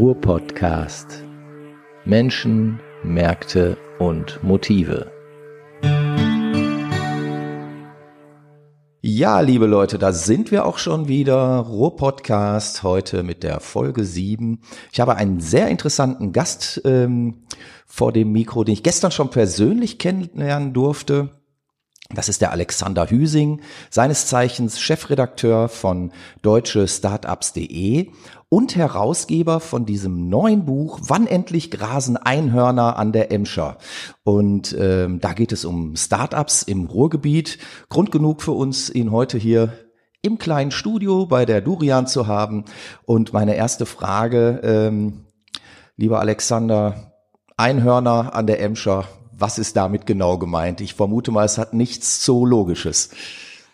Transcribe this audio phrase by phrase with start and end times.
[0.00, 1.24] Ruhr-Podcast.
[2.06, 5.12] Menschen, Märkte und Motive.
[9.02, 11.58] Ja, liebe Leute, da sind wir auch schon wieder.
[11.58, 14.62] Ruhr-Podcast heute mit der Folge 7.
[14.90, 17.42] Ich habe einen sehr interessanten Gast ähm,
[17.84, 21.39] vor dem Mikro, den ich gestern schon persönlich kennenlernen durfte.
[22.12, 26.10] Das ist der Alexander Hüsing, seines Zeichens Chefredakteur von
[26.42, 28.10] deutsche Startups.de
[28.48, 33.78] und Herausgeber von diesem neuen Buch Wann endlich grasen Einhörner an der Emscher.
[34.24, 37.58] Und ähm, da geht es um Startups im Ruhrgebiet.
[37.90, 39.72] Grund genug für uns, ihn heute hier
[40.20, 42.64] im kleinen Studio bei der Durian zu haben.
[43.04, 45.26] Und meine erste Frage, ähm,
[45.96, 47.12] lieber Alexander,
[47.56, 49.04] Einhörner an der Emscher,
[49.40, 50.80] was ist damit genau gemeint?
[50.80, 53.10] Ich vermute mal, es hat nichts Zoologisches.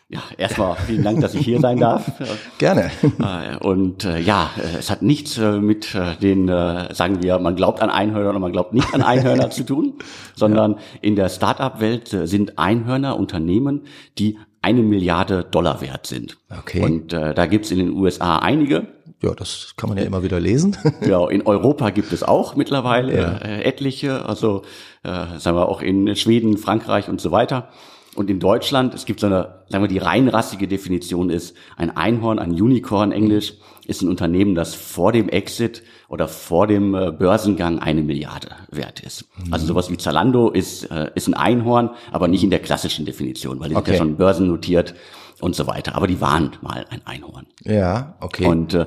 [0.09, 2.13] Ja, erstmal vielen Dank, dass ich hier sein darf.
[2.59, 2.93] Gerne.
[3.19, 7.57] Äh, und äh, ja, es hat nichts äh, mit äh, den, äh, sagen wir, man
[7.57, 9.95] glaubt an Einhörner oder man glaubt nicht an Einhörner zu tun,
[10.37, 10.79] sondern ja.
[11.01, 13.83] in der Start-up-Welt äh, sind Einhörner Unternehmen,
[14.17, 16.39] die eine Milliarde Dollar wert sind.
[16.57, 16.83] Okay.
[16.83, 18.89] Und da gibt's in den USA einige.
[19.23, 20.77] Ja, das kann man ja immer wieder lesen.
[21.07, 23.37] ja, in Europa gibt es auch mittlerweile ja.
[23.39, 24.63] äh, etliche, also
[25.03, 27.71] äh, sagen wir auch in Schweden, Frankreich und so weiter.
[28.15, 32.39] Und in Deutschland, es gibt so eine, sagen wir, die reinrassige Definition ist, ein Einhorn,
[32.39, 33.55] ein Unicorn Englisch,
[33.87, 39.01] ist ein Unternehmen, das vor dem Exit oder vor dem äh, Börsengang eine Milliarde wert
[39.01, 39.29] ist.
[39.39, 39.53] Mhm.
[39.53, 43.61] Also sowas wie Zalando ist, äh, ist ein Einhorn, aber nicht in der klassischen Definition,
[43.61, 43.93] weil die okay.
[43.93, 44.95] sind ja schon börsennotiert
[45.41, 45.95] und so weiter.
[45.95, 47.47] Aber die waren mal ein Einhorn.
[47.65, 48.47] Ja, okay.
[48.47, 48.87] Und äh,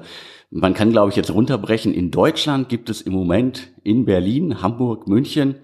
[0.52, 1.94] man kann, glaube ich, jetzt runterbrechen.
[1.94, 5.56] In Deutschland gibt es im Moment in Berlin, Hamburg, München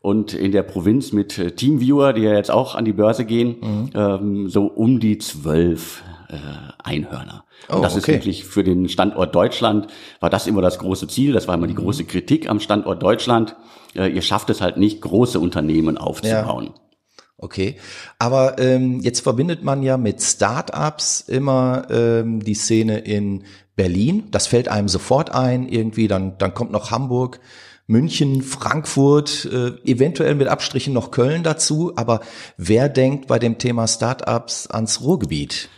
[0.00, 3.56] und in der Provinz mit äh, Teamviewer, die ja jetzt auch an die Börse gehen,
[3.60, 3.90] mhm.
[3.94, 6.36] ähm, so um die zwölf äh,
[6.82, 7.44] Einhörner.
[7.68, 8.00] Oh, und das okay.
[8.00, 9.88] ist wirklich für den Standort Deutschland,
[10.20, 11.78] war das immer das große Ziel, das war immer die mhm.
[11.78, 13.56] große Kritik am Standort Deutschland.
[13.94, 16.66] Äh, ihr schafft es halt nicht, große Unternehmen aufzubauen.
[16.66, 16.87] Ja.
[17.40, 17.76] Okay,
[18.18, 23.44] aber ähm, jetzt verbindet man ja mit Startups immer ähm, die Szene in
[23.76, 24.24] Berlin.
[24.32, 25.68] Das fällt einem sofort ein.
[25.68, 27.38] Irgendwie dann dann kommt noch Hamburg.
[27.86, 31.92] München, Frankfurt, äh, eventuell mit Abstrichen noch Köln dazu.
[31.96, 32.20] Aber
[32.56, 35.70] wer denkt bei dem Thema Startups ans Ruhrgebiet?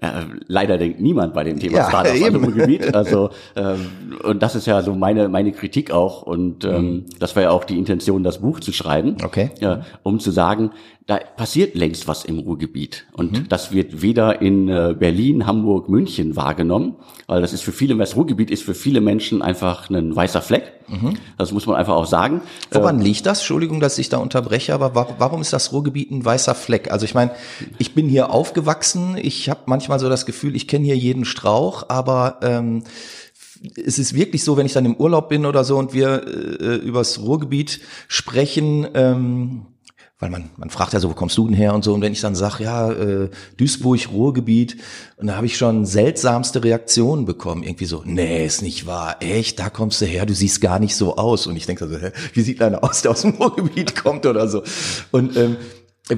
[0.00, 2.94] Äh, leider denkt niemand bei dem Thema ja, Startups an Ruhrgebiet.
[2.94, 7.06] Also ähm, und das ist ja so meine meine Kritik auch und ähm, mhm.
[7.18, 9.50] das war ja auch die Intention, das Buch zu schreiben, okay.
[9.58, 10.70] ja, um zu sagen,
[11.08, 13.06] da passiert längst was im Ruhrgebiet.
[13.14, 13.48] Und mhm.
[13.48, 16.96] das wird weder in äh, Berlin, Hamburg, München wahrgenommen,
[17.26, 20.70] weil das ist für viele, das Ruhrgebiet ist für viele Menschen einfach ein weißer Fleck.
[20.86, 21.14] Mhm.
[21.38, 22.42] Das muss man einfach auch sagen.
[22.72, 23.38] Woran äh, liegt das?
[23.38, 26.92] Entschuldigung, dass ich da unterbreche, aber warum ist das Ruhrgebiet ein weißer Fleck?
[26.92, 27.30] Also ich meine,
[27.78, 31.86] ich bin hier aufgewachsen, ich habe manchmal so das Gefühl, ich kenne hier jeden Strauch,
[31.88, 32.84] aber ähm,
[33.82, 36.26] es ist wirklich so, wenn ich dann im Urlaub bin oder so und wir
[36.60, 39.62] äh, übers Ruhrgebiet sprechen, ähm,
[40.18, 41.94] weil man, man fragt ja so, wo kommst du denn her und so.
[41.94, 44.76] Und wenn ich dann sage, ja, äh, Duisburg, Ruhrgebiet,
[45.16, 47.62] und da habe ich schon seltsamste Reaktionen bekommen.
[47.62, 50.96] Irgendwie so, nee, ist nicht wahr, echt, da kommst du her, du siehst gar nicht
[50.96, 51.46] so aus.
[51.46, 54.48] Und ich denke so, hä, wie sieht einer aus, der aus dem Ruhrgebiet kommt oder
[54.48, 54.62] so.
[55.12, 55.56] Und ähm,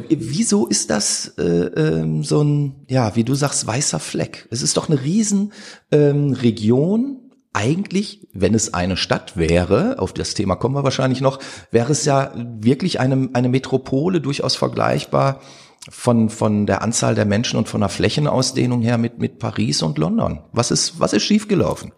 [0.08, 4.46] Wieso ist das äh, ähm, so ein, ja, wie du sagst, weißer Fleck?
[4.52, 5.52] Es ist doch eine riesen
[5.90, 11.40] ähm, Region, eigentlich, wenn es eine Stadt wäre, auf das Thema kommen wir wahrscheinlich noch,
[11.70, 15.40] wäre es ja wirklich eine, eine Metropole durchaus vergleichbar
[15.88, 19.98] von, von der Anzahl der Menschen und von der Flächenausdehnung her mit, mit Paris und
[19.98, 20.40] London.
[20.52, 21.92] Was ist, was ist schiefgelaufen?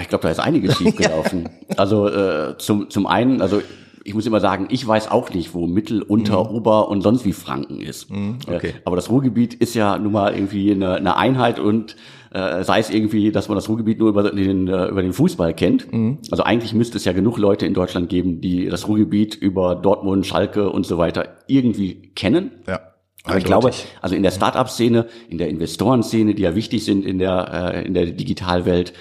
[0.00, 1.48] Ich glaube, da ist einiges schiefgelaufen.
[1.76, 3.62] also äh, zum, zum einen, also
[4.06, 6.56] ich muss immer sagen, ich weiß auch nicht, wo Mittel, Unter, mhm.
[6.56, 8.10] Ober und sonst wie Franken ist.
[8.10, 8.74] Mhm, okay.
[8.84, 11.96] Aber das Ruhrgebiet ist ja nun mal irgendwie eine, eine Einheit und
[12.32, 15.54] äh, sei es irgendwie, dass man das Ruhrgebiet nur über den, äh, über den Fußball
[15.54, 15.92] kennt.
[15.92, 16.18] Mhm.
[16.30, 20.26] Also eigentlich müsste es ja genug Leute in Deutschland geben, die das Ruhrgebiet über Dortmund,
[20.26, 22.52] Schalke und so weiter irgendwie kennen.
[22.66, 22.80] Ja.
[23.24, 27.18] Aber ich glaube, also in der Start-up-Szene, in der Investorenszene, die ja wichtig sind in
[27.18, 28.92] der, äh, in der Digitalwelt,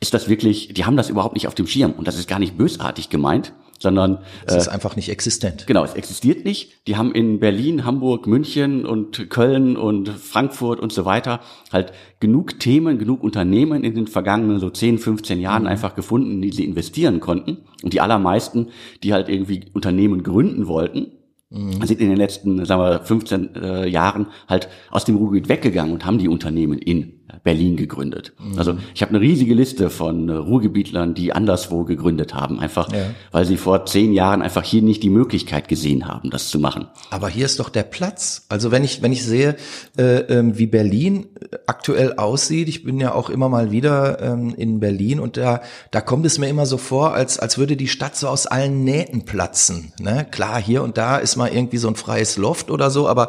[0.00, 1.92] ist das wirklich, die haben das überhaupt nicht auf dem Schirm.
[1.92, 5.66] Und das ist gar nicht bösartig gemeint, sondern es ist äh, einfach nicht existent.
[5.66, 6.86] Genau, es existiert nicht.
[6.86, 11.40] Die haben in Berlin, Hamburg, München und Köln und Frankfurt und so weiter
[11.72, 15.68] halt genug Themen, genug Unternehmen in den vergangenen so 10, 15 Jahren mhm.
[15.68, 17.58] einfach gefunden, die sie investieren konnten.
[17.82, 18.68] Und die allermeisten,
[19.02, 21.12] die halt irgendwie Unternehmen gründen wollten,
[21.48, 21.84] mhm.
[21.84, 26.04] sind in den letzten, sagen wir, 15 äh, Jahren halt aus dem Ruhrgebiet weggegangen und
[26.04, 28.32] haben die Unternehmen in Berlin gegründet.
[28.38, 28.58] Mhm.
[28.58, 33.06] Also ich habe eine riesige Liste von äh, Ruhrgebietlern, die anderswo gegründet haben, einfach ja.
[33.32, 36.88] weil sie vor zehn Jahren einfach hier nicht die Möglichkeit gesehen haben, das zu machen.
[37.10, 38.46] Aber hier ist doch der Platz.
[38.48, 39.56] Also wenn ich wenn ich sehe,
[39.96, 41.26] äh, äh, wie Berlin
[41.66, 46.00] aktuell aussieht, ich bin ja auch immer mal wieder ähm, in Berlin und da da
[46.00, 49.24] kommt es mir immer so vor, als als würde die Stadt so aus allen Nähten
[49.24, 49.92] platzen.
[49.98, 50.26] Ne?
[50.30, 53.28] Klar, hier und da ist mal irgendwie so ein freies Loft oder so, aber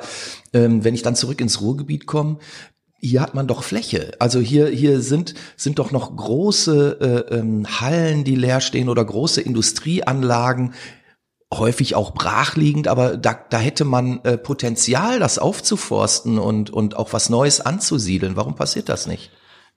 [0.53, 2.37] ähm, wenn ich dann zurück ins Ruhrgebiet komme,
[3.01, 4.11] hier hat man doch Fläche.
[4.19, 9.03] Also hier, hier sind, sind doch noch große äh, ähm, Hallen, die leer stehen oder
[9.03, 10.75] große Industrieanlagen,
[11.53, 17.11] häufig auch brachliegend, aber da, da hätte man äh, Potenzial, das aufzuforsten und, und auch
[17.11, 18.35] was Neues anzusiedeln.
[18.35, 19.31] Warum passiert das nicht?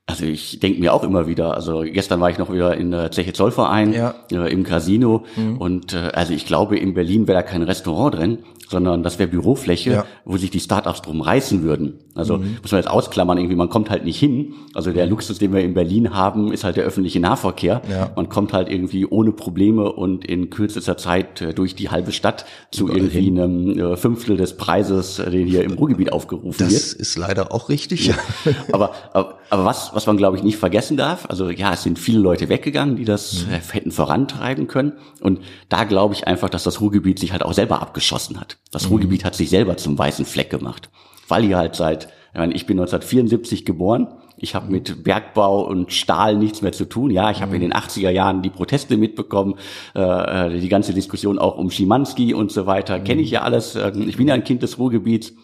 [0.07, 3.11] Also ich denke mir auch immer wieder, also gestern war ich noch wieder in der
[3.11, 4.15] Zeche Zollverein ja.
[4.31, 5.57] äh, im Casino mhm.
[5.57, 9.29] und äh, also ich glaube in Berlin wäre da kein Restaurant drin, sondern das wäre
[9.29, 10.05] Bürofläche, ja.
[10.25, 12.01] wo sich die Startups drum reißen würden.
[12.15, 12.59] Also mhm.
[12.63, 14.55] muss man jetzt ausklammern, irgendwie, man kommt halt nicht hin.
[14.75, 17.83] Also der Luxus, den wir in Berlin haben, ist halt der öffentliche Nahverkehr.
[17.91, 18.11] Ja.
[18.17, 22.47] Man kommt halt irgendwie ohne Probleme und in kürzester Zeit äh, durch die halbe Stadt
[22.71, 23.41] zu Überall irgendwie hin.
[23.41, 26.83] einem äh, Fünftel des Preises, äh, den hier im Ruhrgebiet aufgerufen das wird.
[26.83, 28.13] Das ist leider auch richtig.
[28.73, 31.99] Aber, aber, aber was, was man glaube ich nicht vergessen darf, also ja, es sind
[31.99, 33.51] viele Leute weggegangen, die das mhm.
[33.71, 34.95] hätten vorantreiben können.
[35.21, 38.59] Und da glaube ich einfach, dass das Ruhrgebiet sich halt auch selber abgeschossen hat.
[38.71, 38.91] Das mhm.
[38.91, 40.91] Ruhrgebiet hat sich selber zum weißen Fleck gemacht,
[41.29, 45.93] weil hier halt seit, ich, meine, ich bin 1974 geboren, ich habe mit Bergbau und
[45.93, 47.11] Stahl nichts mehr zu tun.
[47.11, 49.55] Ja, ich habe in den 80er Jahren die Proteste mitbekommen,
[49.95, 52.99] äh, äh, die ganze Diskussion auch um Schimanski und so weiter.
[53.01, 53.77] Kenne ich ja alles.
[53.77, 55.35] Ähm, ich bin ja ein Kind des Ruhrgebiets.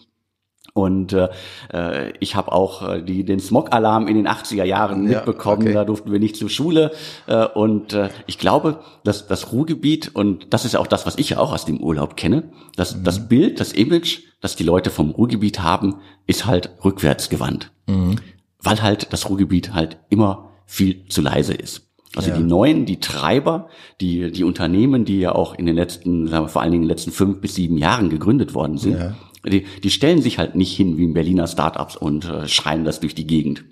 [0.73, 1.29] Und äh,
[1.73, 5.63] äh, ich habe auch äh, die, den Smog-Alarm in den 80er Jahren mitbekommen.
[5.63, 5.73] okay.
[5.73, 6.91] Da durften wir nicht zur Schule.
[7.27, 11.31] Äh, und äh, ich glaube, dass das Ruhrgebiet, und das ist auch das, was ich
[11.31, 13.03] ja auch aus dem Urlaub kenne, dass mhm.
[13.03, 15.95] das Bild, das Image, das die Leute vom Ruhrgebiet haben,
[16.25, 17.71] ist halt rückwärtsgewandt.
[17.87, 18.15] Mhm.
[18.59, 21.89] Weil halt das Ruhrgebiet halt immer viel zu leise ist.
[22.15, 22.37] Also ja.
[22.37, 23.69] die neuen, die Treiber,
[24.01, 26.87] die, die Unternehmen, die ja auch in den letzten, sagen wir, vor allen Dingen in
[26.87, 29.15] den letzten fünf bis sieben Jahren gegründet worden sind, ja
[29.45, 32.99] die, die stellen sich halt nicht hin wie ein Berliner Startups und äh, schreien das
[32.99, 33.63] durch die Gegend.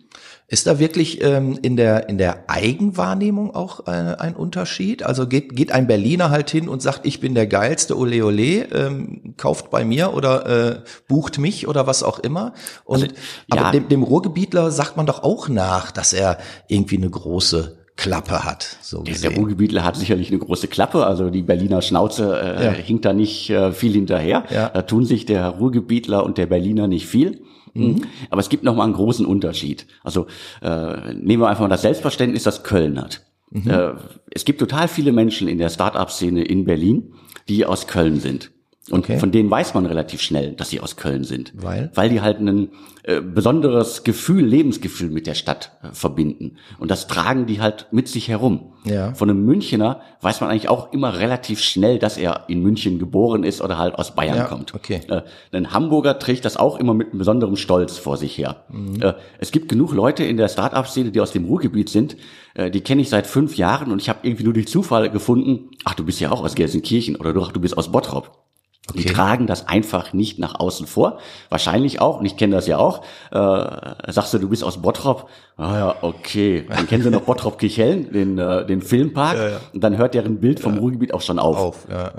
[0.51, 5.04] Ist da wirklich ähm, in der in der Eigenwahrnehmung auch äh, ein Unterschied?
[5.04, 8.63] Also geht geht ein Berliner halt hin und sagt, ich bin der geilste, ole ole,
[8.74, 12.54] ähm, kauft bei mir oder äh, bucht mich oder was auch immer.
[12.83, 13.16] Und also,
[13.54, 13.62] ja.
[13.62, 18.46] aber dem, dem Ruhrgebietler sagt man doch auch nach, dass er irgendwie eine große Klappe
[18.46, 18.78] hat.
[18.81, 22.72] So der, der Ruhrgebietler hat sicherlich eine große Klappe, also die Berliner Schnauze äh, ja.
[22.72, 24.46] hinkt da nicht äh, viel hinterher.
[24.50, 24.69] Ja.
[24.69, 27.42] Da tun sich der Ruhrgebietler und der Berliner nicht viel.
[27.74, 27.84] Mhm.
[27.84, 28.01] mhm.
[28.30, 29.86] Aber es gibt noch mal einen großen Unterschied.
[30.01, 30.28] Also
[30.62, 33.22] äh, nehmen wir einfach mal das Selbstverständnis, das Köln hat.
[33.51, 33.69] Mhm.
[33.69, 33.92] Äh,
[34.31, 37.16] es gibt total viele Menschen in der Start-up-Szene in Berlin,
[37.50, 38.52] die aus Köln sind.
[38.91, 39.19] Und okay.
[39.19, 41.53] von denen weiß man relativ schnell, dass sie aus Köln sind.
[41.56, 41.91] Weil?
[41.94, 42.69] Weil die halt ein
[43.03, 46.57] äh, besonderes Gefühl, Lebensgefühl mit der Stadt äh, verbinden.
[46.80, 48.74] Und das tragen die halt mit sich herum.
[48.86, 49.13] Ja.
[49.13, 53.44] Von einem Münchner weiß man eigentlich auch immer relativ schnell, dass er in München geboren
[53.44, 54.74] ist oder halt aus Bayern ja, kommt.
[54.74, 55.01] Okay.
[55.07, 55.21] Äh,
[55.51, 58.65] ein Hamburger trägt das auch immer mit einem besonderem Stolz vor sich her.
[58.69, 59.01] Mhm.
[59.01, 62.18] Äh, es gibt genug Leute in der Start-up-Szene, die aus dem Ruhrgebiet sind,
[62.53, 65.69] äh, die kenne ich seit fünf Jahren und ich habe irgendwie nur durch Zufall gefunden,
[65.83, 68.49] ach, du bist ja auch aus Gelsenkirchen oder du, ach, du bist aus Bottrop.
[68.89, 69.00] Okay.
[69.00, 71.19] Die tragen das einfach nicht nach außen vor.
[71.50, 73.03] Wahrscheinlich auch, und ich kenne das ja auch.
[73.31, 75.30] Äh, sagst du, du bist aus Bottrop?
[75.57, 76.65] Ah ja, okay.
[76.69, 79.38] Dann kennen sie noch Bottrop Kirchhellen, den, äh, den Filmpark.
[79.38, 79.62] Ja, ja.
[79.74, 80.80] Und dann hört deren Bild vom ja.
[80.80, 81.57] Ruhrgebiet auch schon auf.
[81.57, 82.12] auf ja.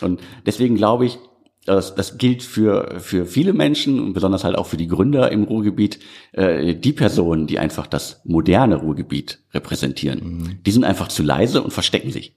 [0.00, 1.18] Und deswegen glaube ich,
[1.68, 5.44] das, das gilt für, für viele Menschen und besonders halt auch für die Gründer im
[5.44, 5.98] Ruhrgebiet,
[6.32, 10.20] äh, die Personen, die einfach das moderne Ruhrgebiet repräsentieren.
[10.24, 10.58] Mhm.
[10.64, 12.34] Die sind einfach zu leise und verstecken sich.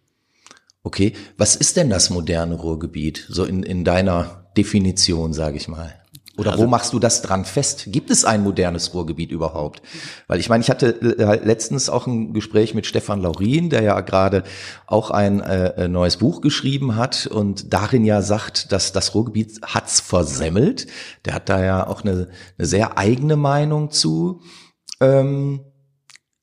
[0.83, 6.01] Okay, was ist denn das moderne Ruhrgebiet, so in, in deiner Definition, sage ich mal?
[6.37, 7.85] Oder also, wo machst du das dran fest?
[7.87, 9.81] Gibt es ein modernes Ruhrgebiet überhaupt?
[10.27, 13.99] Weil ich meine, ich hatte äh, letztens auch ein Gespräch mit Stefan Laurin, der ja
[14.01, 14.43] gerade
[14.87, 19.99] auch ein äh, neues Buch geschrieben hat und darin ja sagt, dass das Ruhrgebiet hat's
[19.99, 20.87] versemmelt.
[21.25, 24.41] Der hat da ja auch eine, eine sehr eigene Meinung zu.
[24.99, 25.70] Ähm,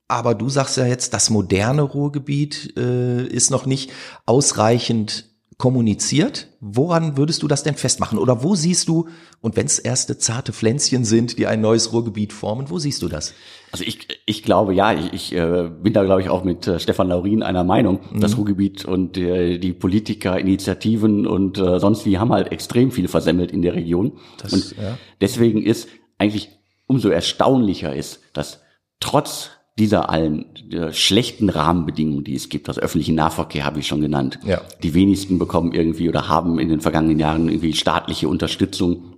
[0.08, 3.90] aber du sagst ja jetzt, das moderne Ruhrgebiet äh, ist noch nicht
[4.26, 5.26] ausreichend
[5.58, 6.48] kommuniziert.
[6.60, 8.18] Woran würdest du das denn festmachen?
[8.18, 9.08] Oder wo siehst du,
[9.40, 13.08] und wenn es erste zarte Pflänzchen sind, die ein neues Ruhrgebiet formen, wo siehst du
[13.08, 13.34] das?
[13.72, 16.78] Also ich, ich glaube, ja, ich, ich äh, bin da, glaube ich, auch mit äh,
[16.78, 18.00] Stefan Laurin einer Meinung.
[18.12, 18.20] Mhm.
[18.20, 23.08] Das Ruhrgebiet und äh, die Politiker, Initiativen und äh, sonst wie haben halt extrem viel
[23.08, 24.12] versemmelt in der Region.
[24.40, 24.96] Das, und ja.
[25.20, 25.88] deswegen ist
[26.18, 26.50] eigentlich
[26.86, 28.60] umso erstaunlicher ist, dass
[29.00, 34.00] trotz dieser allen äh, schlechten Rahmenbedingungen, die es gibt, also öffentlichen Nahverkehr habe ich schon
[34.00, 34.38] genannt.
[34.44, 34.61] Ja.
[34.82, 39.17] Die wenigsten bekommen irgendwie oder haben in den vergangenen Jahren irgendwie staatliche Unterstützung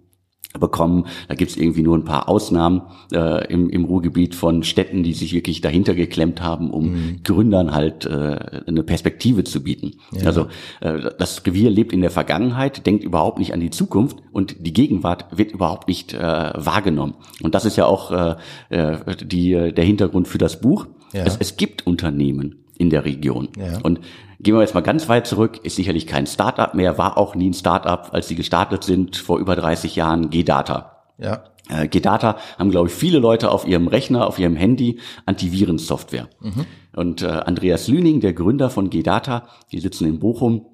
[0.58, 1.06] bekommen.
[1.28, 5.32] Da gibt's irgendwie nur ein paar Ausnahmen äh, im, im Ruhrgebiet von Städten, die sich
[5.32, 7.20] wirklich dahinter geklemmt haben, um mhm.
[7.22, 9.92] Gründern halt äh, eine Perspektive zu bieten.
[10.12, 10.26] Ja.
[10.26, 10.48] Also
[10.80, 14.72] äh, das Revier lebt in der Vergangenheit, denkt überhaupt nicht an die Zukunft und die
[14.72, 17.14] Gegenwart wird überhaupt nicht äh, wahrgenommen.
[17.42, 18.36] Und das ist ja auch äh,
[18.70, 20.86] äh die, der Hintergrund für das Buch.
[21.12, 21.24] Ja.
[21.24, 23.48] Es, es gibt Unternehmen in der Region.
[23.56, 23.78] Ja.
[23.82, 24.00] Und
[24.42, 27.50] Gehen wir jetzt mal ganz weit zurück, ist sicherlich kein Startup mehr, war auch nie
[27.50, 31.04] ein Startup, als sie gestartet sind vor über 30 Jahren, G-Data.
[31.18, 31.44] Ja.
[31.68, 36.30] Äh, G-Data haben, glaube ich, viele Leute auf ihrem Rechner, auf ihrem Handy Antivirensoftware.
[36.40, 36.66] Mhm.
[36.96, 40.64] Und äh, Andreas Lüning, der Gründer von G-Data, die sitzen in Bochum,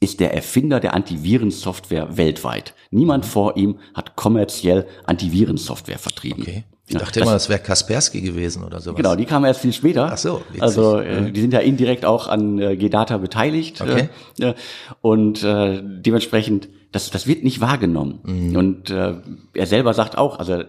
[0.00, 2.74] ist der Erfinder der Antivirensoftware weltweit.
[2.90, 6.42] Niemand vor ihm hat kommerziell Antivirensoftware vertrieben.
[6.42, 6.64] Okay.
[6.88, 8.96] Ich dachte immer, das wäre Kaspersky gewesen oder sowas.
[8.96, 10.10] Genau, die kamen erst viel später.
[10.10, 10.62] Ach so, witzig.
[10.62, 13.80] Also äh, die sind ja indirekt auch an äh, G-Data beteiligt.
[13.80, 14.08] Okay.
[14.40, 14.54] Äh,
[15.02, 18.20] und äh, dementsprechend, das, das wird nicht wahrgenommen.
[18.22, 18.56] Mhm.
[18.56, 19.14] Und äh,
[19.52, 20.62] er selber sagt auch, also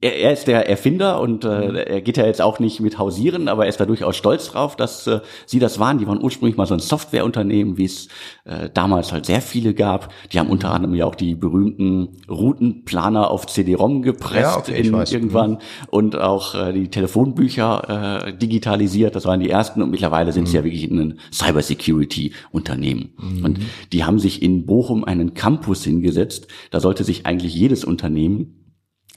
[0.00, 1.76] er, er ist der Erfinder und äh, mhm.
[1.76, 4.76] er geht ja jetzt auch nicht mit hausieren, aber er ist da durchaus stolz drauf,
[4.76, 5.98] dass äh, sie das waren.
[5.98, 8.08] Die waren ursprünglich mal so ein Softwareunternehmen, wie es
[8.44, 10.12] äh, damals halt sehr viele gab.
[10.32, 14.94] Die haben unter anderem ja auch die berühmten Routenplaner auf CD-ROM gepresst ja, okay, in,
[14.94, 15.58] irgendwann mhm.
[15.90, 19.16] und auch äh, die Telefonbücher äh, digitalisiert.
[19.16, 20.46] Das waren die ersten und mittlerweile sind mhm.
[20.46, 23.10] sie ja wirklich ein Cybersecurity-Unternehmen.
[23.18, 23.44] Mhm.
[23.44, 23.58] Und
[23.92, 26.48] die haben sich in Bochum einen Campus hingesetzt.
[26.70, 28.57] Da sollte sich eigentlich jedes Unternehmen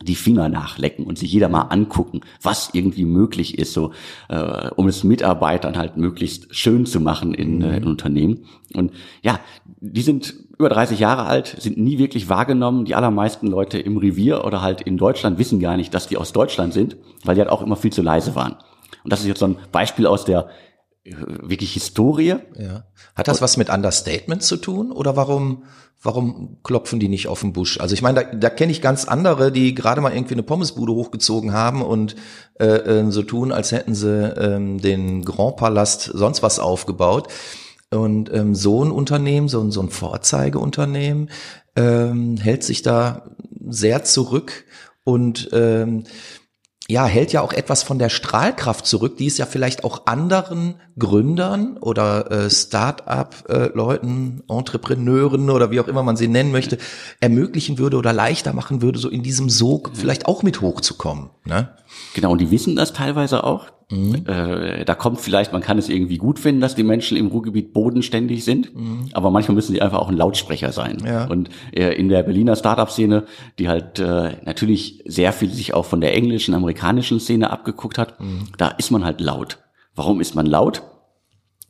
[0.03, 3.91] die Finger nachlecken und sich jeder mal angucken, was irgendwie möglich ist, so
[4.29, 8.46] äh, um es Mitarbeitern halt möglichst schön zu machen in, äh, in Unternehmen.
[8.74, 8.91] Und
[9.22, 12.86] ja, die sind über 30 Jahre alt, sind nie wirklich wahrgenommen.
[12.86, 16.34] Die allermeisten Leute im Revier oder halt in Deutschland wissen gar nicht, dass die aus
[16.34, 18.58] Deutschland sind, weil die halt auch immer viel zu leise waren.
[19.03, 20.50] Und das ist jetzt so ein Beispiel aus der
[21.03, 22.36] äh, wirklich Historie.
[22.60, 22.84] Ja.
[23.15, 25.63] Hat das was mit Understatement zu tun oder warum
[26.01, 27.79] warum klopfen die nicht auf den Busch?
[27.79, 30.93] Also ich meine, da, da kenne ich ganz andere, die gerade mal irgendwie eine Pommesbude
[30.93, 32.15] hochgezogen haben und
[32.60, 37.27] äh, äh, so tun, als hätten sie ähm, den Grand Palast sonst was aufgebaut.
[37.93, 41.29] Und ähm, so ein Unternehmen, so, ein so ein Vorzeigeunternehmen,
[41.75, 43.31] ähm, hält sich da
[43.67, 44.65] sehr zurück
[45.03, 46.05] und ähm,
[46.91, 50.75] ja, hält ja auch etwas von der Strahlkraft zurück, die es ja vielleicht auch anderen
[51.00, 56.77] Gründern oder äh, Start-up-Leuten, äh, Entrepreneuren oder wie auch immer man sie nennen möchte,
[57.21, 61.29] ermöglichen würde oder leichter machen würde, so in diesem Sog vielleicht auch mit hochzukommen.
[61.45, 61.69] Ne?
[62.13, 63.67] Genau, und die wissen das teilweise auch.
[63.89, 64.25] Mhm.
[64.25, 67.74] Äh, da kommt vielleicht, man kann es irgendwie gut finden, dass die Menschen im Ruhrgebiet
[67.74, 69.10] bodenständig sind, mhm.
[69.13, 70.98] aber manchmal müssen sie einfach auch ein Lautsprecher sein.
[71.05, 71.25] Ja.
[71.25, 73.25] Und äh, in der Berliner Startup-Szene,
[73.60, 78.19] die halt äh, natürlich sehr viel sich auch von der englischen, amerikanischen Szene abgeguckt hat,
[78.19, 78.48] mhm.
[78.57, 79.60] da ist man halt laut.
[79.95, 80.83] Warum ist man laut?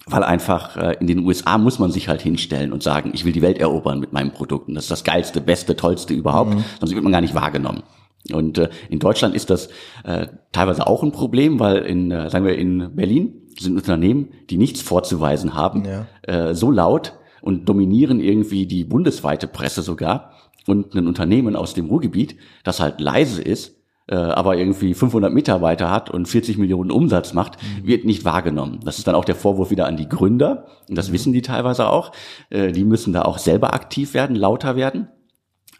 [0.08, 3.34] Weil einfach äh, in den USA muss man sich halt hinstellen und sagen, ich will
[3.34, 4.68] die Welt erobern mit meinem Produkt.
[4.68, 6.56] Und das ist das geilste, beste, tollste überhaupt.
[6.56, 6.64] Mhm.
[6.80, 7.84] Sonst wird man gar nicht wahrgenommen.
[8.32, 9.70] Und äh, in Deutschland ist das
[10.04, 14.58] äh, teilweise auch ein Problem, weil in, äh, sagen wir, in Berlin sind Unternehmen, die
[14.58, 16.06] nichts vorzuweisen haben, ja.
[16.24, 20.34] äh, so laut und dominieren irgendwie die bundesweite Presse sogar.
[20.68, 25.90] Und ein Unternehmen aus dem Ruhrgebiet, das halt leise ist, äh, aber irgendwie 500 Mitarbeiter
[25.90, 27.88] hat und 40 Millionen Umsatz macht, mhm.
[27.88, 28.80] wird nicht wahrgenommen.
[28.84, 30.68] Das ist dann auch der Vorwurf wieder an die Gründer.
[30.88, 31.14] Und das mhm.
[31.14, 32.12] wissen die teilweise auch.
[32.50, 35.08] Äh, die müssen da auch selber aktiv werden, lauter werden.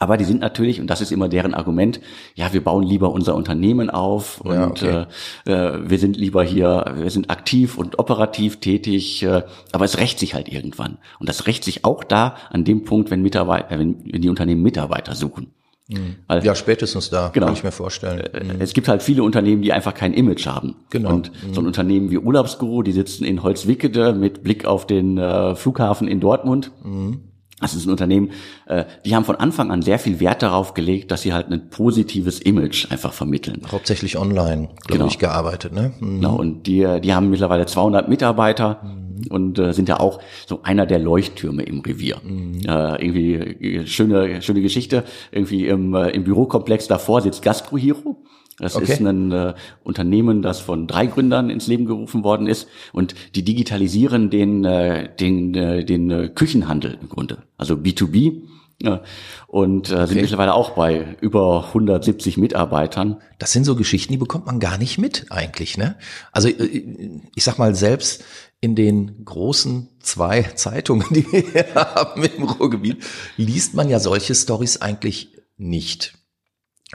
[0.02, 2.02] Aber die sind natürlich, und das ist immer deren Argument,
[2.34, 5.06] ja, wir bauen lieber unser Unternehmen auf und ja, okay.
[5.46, 10.00] äh, äh, wir sind lieber hier, wir sind aktiv und operativ tätig, äh, aber es
[10.00, 10.98] rächt sich halt irgendwann.
[11.20, 14.64] Und das rächt sich auch da an dem Punkt, wenn Mitarbeiter, wenn, wenn die Unternehmen
[14.64, 15.52] Mitarbeiter suchen.
[15.88, 16.16] Mhm.
[16.26, 18.22] Weil, ja, spätestens da, genau, kann ich mir vorstellen.
[18.22, 18.60] Äh, mhm.
[18.60, 20.78] Es gibt halt viele Unternehmen, die einfach kein Image haben.
[20.90, 21.14] Genau.
[21.14, 21.54] Und mhm.
[21.54, 26.08] so ein Unternehmen wie Urlaubsguru, die sitzen in Holzwickede mit Blick auf den äh, Flughafen
[26.08, 26.72] in Dortmund.
[26.84, 27.20] Mhm
[27.62, 28.32] das ist ein Unternehmen,
[28.66, 31.70] äh, die haben von Anfang an sehr viel Wert darauf gelegt, dass sie halt ein
[31.70, 33.62] positives Image einfach vermitteln.
[33.72, 35.08] Hauptsächlich online, glaube genau.
[35.08, 35.72] ich, gearbeitet.
[35.74, 35.94] Ne?
[36.00, 36.22] Mhm.
[36.22, 39.28] Genau, und die, die haben mittlerweile 200 Mitarbeiter mhm.
[39.30, 42.18] und äh, sind ja auch so einer der Leuchttürme im Revier.
[42.24, 42.62] Mhm.
[42.68, 45.04] Äh, irgendwie äh, schöne, schöne Geschichte.
[45.32, 48.18] Irgendwie im, äh, im Bürokomplex davor sitzt Gastro Hero.
[48.62, 48.94] Das okay.
[48.94, 53.44] ist ein äh, Unternehmen, das von drei Gründern ins Leben gerufen worden ist und die
[53.44, 58.44] digitalisieren den, äh, den, äh, den äh, Küchenhandel im Grunde, also B2B.
[58.84, 59.04] Ja,
[59.46, 60.08] und äh, okay.
[60.08, 63.22] sind mittlerweile auch bei über 170 Mitarbeitern.
[63.38, 65.98] Das sind so Geschichten, die bekommt man gar nicht mit eigentlich, ne?
[66.32, 68.24] Also äh, ich sag mal selbst
[68.60, 73.04] in den großen zwei Zeitungen, die wir haben im Ruhrgebiet,
[73.38, 76.16] liest man ja solche Stories eigentlich nicht.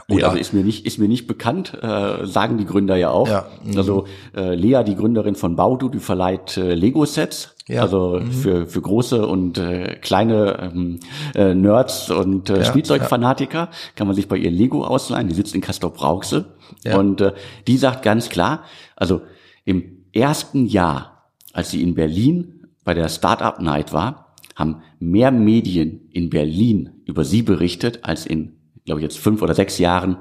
[0.09, 0.27] Oder?
[0.27, 3.27] Also ist mir nicht, ist mir nicht bekannt, äh, sagen die Gründer ja auch.
[3.27, 3.47] Ja.
[3.75, 7.55] Also äh, Lea, die Gründerin von Baudu, die verleiht äh, Lego-Sets.
[7.67, 7.81] Ja.
[7.81, 8.31] Also mhm.
[8.31, 10.99] für, für große und äh, kleine ähm,
[11.35, 13.69] äh, Nerds und äh, ja, Spielzeugfanatiker ja.
[13.95, 15.27] kann man sich bei ihr Lego ausleihen.
[15.27, 16.45] Die sitzt in Castor-Brauxel.
[16.85, 16.97] Ja.
[16.97, 17.33] Und äh,
[17.67, 18.63] die sagt ganz klar,
[18.95, 19.21] also
[19.65, 26.07] im ersten Jahr, als sie in Berlin bei der Startup Night war, haben mehr Medien
[26.11, 28.56] in Berlin über sie berichtet als in,
[28.87, 30.17] glaube ich, jetzt fünf oder sechs Jahren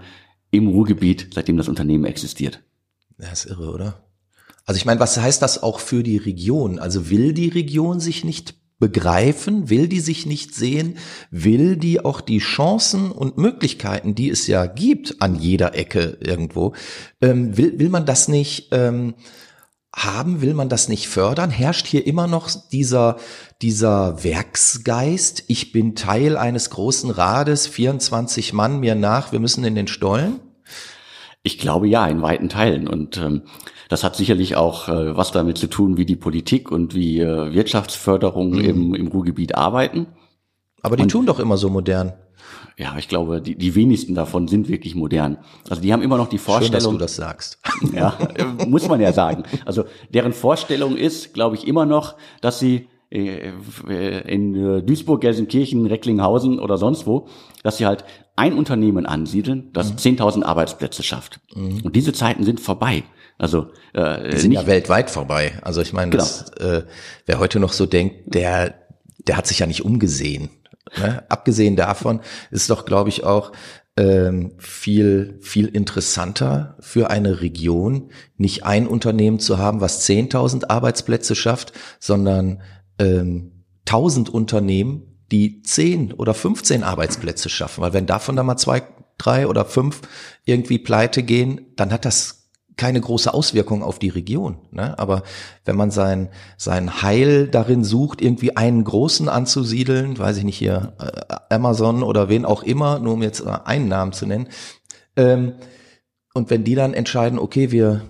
[0.50, 2.62] im Ruhrgebiet, seitdem das Unternehmen existiert.
[3.16, 4.04] Das ist irre, oder?
[4.66, 6.78] Also ich meine, was heißt das auch für die Region?
[6.78, 10.98] Also will die Region sich nicht begreifen, will die sich nicht sehen,
[11.30, 16.74] will die auch die Chancen und Möglichkeiten, die es ja gibt an jeder Ecke irgendwo,
[17.22, 19.14] ähm, will, will man das nicht ähm,
[19.96, 21.50] haben, will man das nicht fördern?
[21.50, 23.16] Herrscht hier immer noch dieser,
[23.62, 25.44] dieser Werksgeist?
[25.48, 30.38] Ich bin Teil eines großen Rades, 24 Mann mir nach, wir müssen in den Stollen?
[31.42, 32.88] Ich glaube ja, in weiten Teilen.
[32.88, 33.42] Und ähm,
[33.88, 37.54] das hat sicherlich auch äh, was damit zu tun, wie die Politik und wie äh,
[37.54, 38.60] Wirtschaftsförderung mhm.
[38.60, 40.08] im, im Ruhrgebiet arbeiten.
[40.82, 42.12] Aber die und, tun doch immer so modern.
[42.78, 45.38] Ja, ich glaube, die, die wenigsten davon sind wirklich modern.
[45.70, 46.82] Also die haben immer noch die Vorstellung.
[46.82, 47.58] Schön, dass du das sagst.
[47.94, 48.18] Ja,
[48.66, 49.44] muss man ja sagen.
[49.64, 53.52] Also deren Vorstellung ist, glaube ich, immer noch, dass sie äh,
[54.26, 57.28] in äh, Duisburg, Gelsenkirchen, Recklinghausen oder sonst wo,
[57.62, 58.04] dass sie halt
[58.34, 60.18] ein Unternehmen ansiedeln, das mhm.
[60.18, 61.40] 10.000 Arbeitsplätze schafft.
[61.54, 61.80] Mhm.
[61.82, 63.04] Und diese Zeiten sind vorbei.
[63.38, 65.52] Also äh, die sind nicht, ja weltweit vorbei.
[65.62, 66.24] Also ich meine, genau.
[66.24, 66.84] das, äh,
[67.24, 68.74] wer heute noch so denkt, der
[69.26, 70.50] der hat sich ja nicht umgesehen.
[70.98, 71.24] Ne?
[71.28, 73.52] Abgesehen davon ist doch, glaube ich, auch
[73.96, 81.34] ähm, viel, viel interessanter für eine Region, nicht ein Unternehmen zu haben, was 10.000 Arbeitsplätze
[81.34, 82.62] schafft, sondern
[82.98, 87.82] ähm, 1000 Unternehmen, die 10 oder 15 Arbeitsplätze schaffen.
[87.82, 88.82] Weil wenn davon dann mal zwei,
[89.18, 90.02] drei oder fünf
[90.44, 92.35] irgendwie pleite gehen, dann hat das
[92.76, 94.58] keine große Auswirkung auf die Region.
[94.70, 94.98] Ne?
[94.98, 95.22] Aber
[95.64, 96.28] wenn man sein,
[96.58, 102.28] sein Heil darin sucht, irgendwie einen großen anzusiedeln, weiß ich nicht hier, äh, Amazon oder
[102.28, 104.48] wen auch immer, nur um jetzt äh, einen Namen zu nennen,
[105.16, 105.54] ähm,
[106.34, 108.02] und wenn die dann entscheiden, okay, wir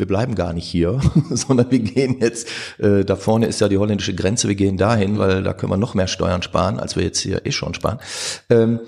[0.00, 0.98] wir bleiben gar nicht hier,
[1.30, 5.18] sondern wir gehen jetzt, äh, da vorne ist ja die holländische Grenze, wir gehen dahin,
[5.18, 8.00] weil da können wir noch mehr Steuern sparen, als wir jetzt hier eh schon sparen.
[8.48, 8.80] Ähm,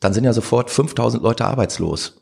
[0.00, 2.20] dann sind ja sofort 5000 Leute arbeitslos.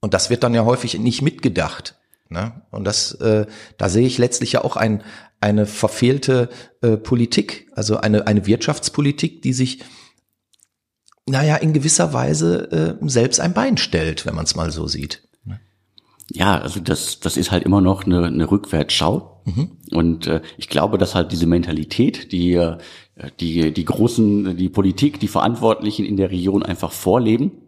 [0.00, 1.96] Und das wird dann ja häufig nicht mitgedacht.
[2.28, 2.62] Ne?
[2.70, 3.46] Und das, äh,
[3.78, 5.02] da sehe ich letztlich ja auch ein,
[5.40, 6.50] eine verfehlte
[6.82, 9.80] äh, Politik, also eine, eine Wirtschaftspolitik, die sich,
[11.26, 15.28] naja, in gewisser Weise äh, selbst ein Bein stellt, wenn man es mal so sieht.
[15.44, 15.60] Ne?
[16.32, 19.42] Ja, also das, das ist halt immer noch eine, eine Rückwärtsschau.
[19.44, 19.70] Mhm.
[19.92, 22.78] Und äh, ich glaube, dass halt diese Mentalität, die, äh,
[23.40, 27.67] die, die großen, die Politik, die Verantwortlichen in der Region einfach vorleben,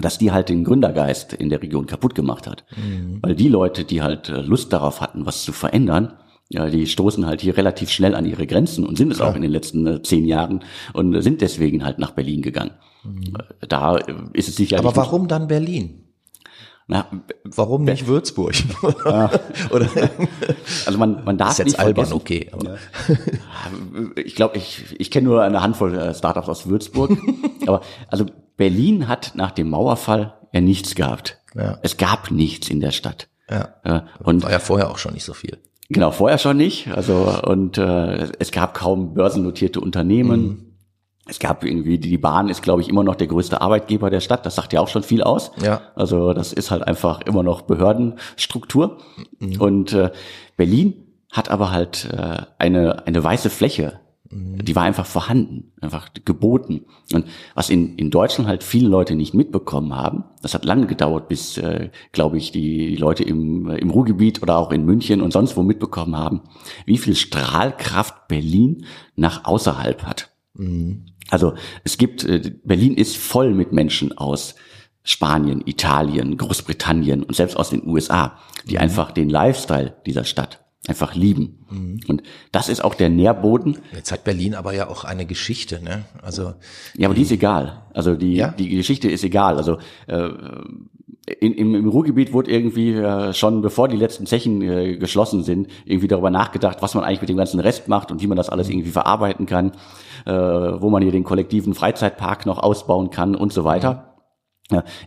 [0.00, 2.64] dass die halt den Gründergeist in der Region kaputt gemacht hat.
[2.76, 3.18] Mhm.
[3.22, 6.14] Weil die Leute, die halt äh, Lust darauf hatten, was zu verändern,
[6.50, 9.42] ja, die stoßen halt hier relativ schnell an ihre Grenzen und sind es auch in
[9.42, 12.70] den letzten äh, zehn Jahren und sind deswegen halt nach Berlin gegangen.
[13.04, 13.34] Mhm.
[13.68, 13.96] Da
[14.32, 14.86] ist es sicherlich.
[14.86, 16.04] Aber warum dann Berlin?
[16.90, 17.06] Na,
[17.44, 18.54] warum nicht Würzburg?
[19.04, 19.30] Ja.
[19.70, 19.90] Oder
[20.86, 22.14] also man, man darf ist jetzt nicht albern, vergessen.
[22.14, 22.48] okay.
[22.50, 22.78] Aber.
[24.16, 27.10] Ich glaube, ich, ich kenne nur eine Handvoll äh, Startups aus Würzburg.
[27.66, 28.24] aber also
[28.58, 31.38] Berlin hat nach dem Mauerfall ja nichts gehabt.
[31.54, 31.78] Ja.
[31.82, 33.28] Es gab nichts in der Stadt.
[33.50, 34.04] Ja.
[34.22, 35.56] Und war ja vorher auch schon nicht so viel.
[35.88, 36.88] Genau, vorher schon nicht.
[36.88, 40.40] Also und äh, es gab kaum börsennotierte Unternehmen.
[40.40, 40.64] Mhm.
[41.26, 44.44] Es gab irgendwie, die Bahn ist, glaube ich, immer noch der größte Arbeitgeber der Stadt.
[44.44, 45.50] Das sagt ja auch schon viel aus.
[45.62, 45.82] Ja.
[45.94, 48.98] Also das ist halt einfach immer noch Behördenstruktur.
[49.38, 49.60] Mhm.
[49.60, 50.10] Und äh,
[50.56, 50.94] Berlin
[51.30, 54.00] hat aber halt äh, eine, eine weiße Fläche.
[54.30, 54.64] Mhm.
[54.64, 56.84] Die war einfach vorhanden, einfach geboten.
[57.12, 61.28] Und was in, in Deutschland halt viele Leute nicht mitbekommen haben, das hat lange gedauert,
[61.28, 65.32] bis, äh, glaube ich, die, die Leute im, im Ruhrgebiet oder auch in München und
[65.32, 66.42] sonst wo mitbekommen haben,
[66.86, 68.84] wie viel Strahlkraft Berlin
[69.16, 70.30] nach außerhalb hat.
[70.54, 71.06] Mhm.
[71.30, 74.54] Also es gibt, äh, Berlin ist voll mit Menschen aus
[75.02, 78.82] Spanien, Italien, Großbritannien und selbst aus den USA, die mhm.
[78.82, 81.64] einfach den Lifestyle dieser Stadt einfach lieben.
[81.70, 82.00] Mhm.
[82.08, 83.78] Und das ist auch der Nährboden.
[83.94, 86.04] Jetzt hat Berlin aber ja auch eine Geschichte, ne?
[86.22, 86.54] Also
[86.96, 87.82] ja, aber die ist egal.
[87.94, 88.48] Also die ja?
[88.48, 89.56] die Geschichte ist egal.
[89.56, 90.28] Also äh,
[91.40, 95.68] in, im, im Ruhrgebiet wurde irgendwie äh, schon bevor die letzten Zechen äh, geschlossen sind,
[95.84, 98.48] irgendwie darüber nachgedacht, was man eigentlich mit dem ganzen Rest macht und wie man das
[98.48, 99.72] alles irgendwie verarbeiten kann
[100.24, 104.17] äh, wo man hier den kollektiven Freizeitpark noch ausbauen kann und so weiter.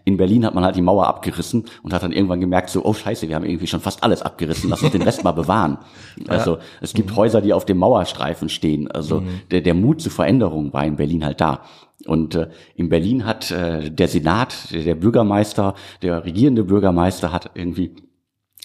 [0.06, 2.93] In Berlin hat man halt die Mauer abgerissen und hat dann irgendwann gemerkt, so, oh
[2.93, 5.78] scheiße, wir haben irgendwie schon fast alles abgerissen, lass uns den Rest mal bewahren.
[6.28, 7.15] Also es gibt mhm.
[7.15, 8.89] Häuser, die auf dem Mauerstreifen stehen.
[8.89, 9.41] Also mhm.
[9.52, 11.62] der, der Mut zur Veränderung war in Berlin halt da.
[12.06, 17.52] Und äh, in Berlin hat äh, der Senat, der, der Bürgermeister, der regierende Bürgermeister hat
[17.54, 17.95] irgendwie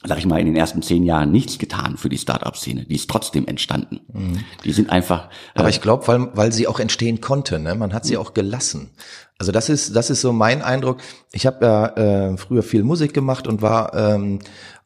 [0.04, 2.84] sag ich mal, in den ersten zehn Jahren nichts getan für die Startup-Szene.
[2.84, 4.00] Die ist trotzdem entstanden.
[4.12, 4.44] Mhm.
[4.64, 5.28] Die sind einfach.
[5.54, 7.58] Aber äh, ich glaube, weil, weil sie auch entstehen konnte.
[7.58, 7.74] Ne?
[7.74, 8.90] Man hat sie auch gelassen.
[9.38, 10.98] Also das ist, das ist so mein Eindruck.
[11.32, 11.86] Ich habe ja
[12.30, 14.40] äh, früher viel Musik gemacht und war ähm,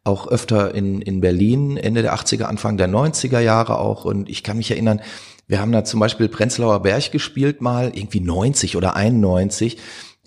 [0.04, 4.04] auch öfter in, in Berlin, Ende der 80er, Anfang der 90er Jahre auch.
[4.04, 5.00] Und ich kann mich erinnern,
[5.46, 9.78] wir haben da zum Beispiel Prenzlauer Berg gespielt mal, irgendwie 90 oder 91,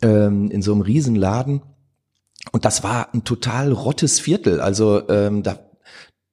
[0.01, 1.61] ähm, in so einem Riesenladen.
[2.51, 4.59] Und das war ein total rottes Viertel.
[4.59, 5.59] Also ähm, da,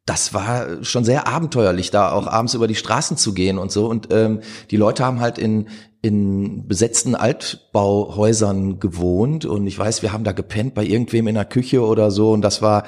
[0.06, 3.86] das war schon sehr abenteuerlich, da auch abends über die Straßen zu gehen und so.
[3.86, 5.68] Und ähm, die Leute haben halt in,
[6.02, 11.44] in besetzten Altbauhäusern gewohnt und ich weiß, wir haben da gepennt bei irgendwem in der
[11.44, 12.84] Küche oder so und das war,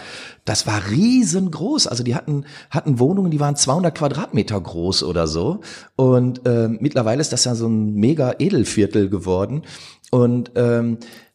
[0.46, 1.86] das war riesengroß.
[1.86, 5.60] Also die hatten, hatten Wohnungen, die waren 200 Quadratmeter groß oder so
[5.94, 9.62] und äh, mittlerweile ist das ja so ein mega Edelviertel geworden
[10.10, 11.31] und ähm, äh, äh,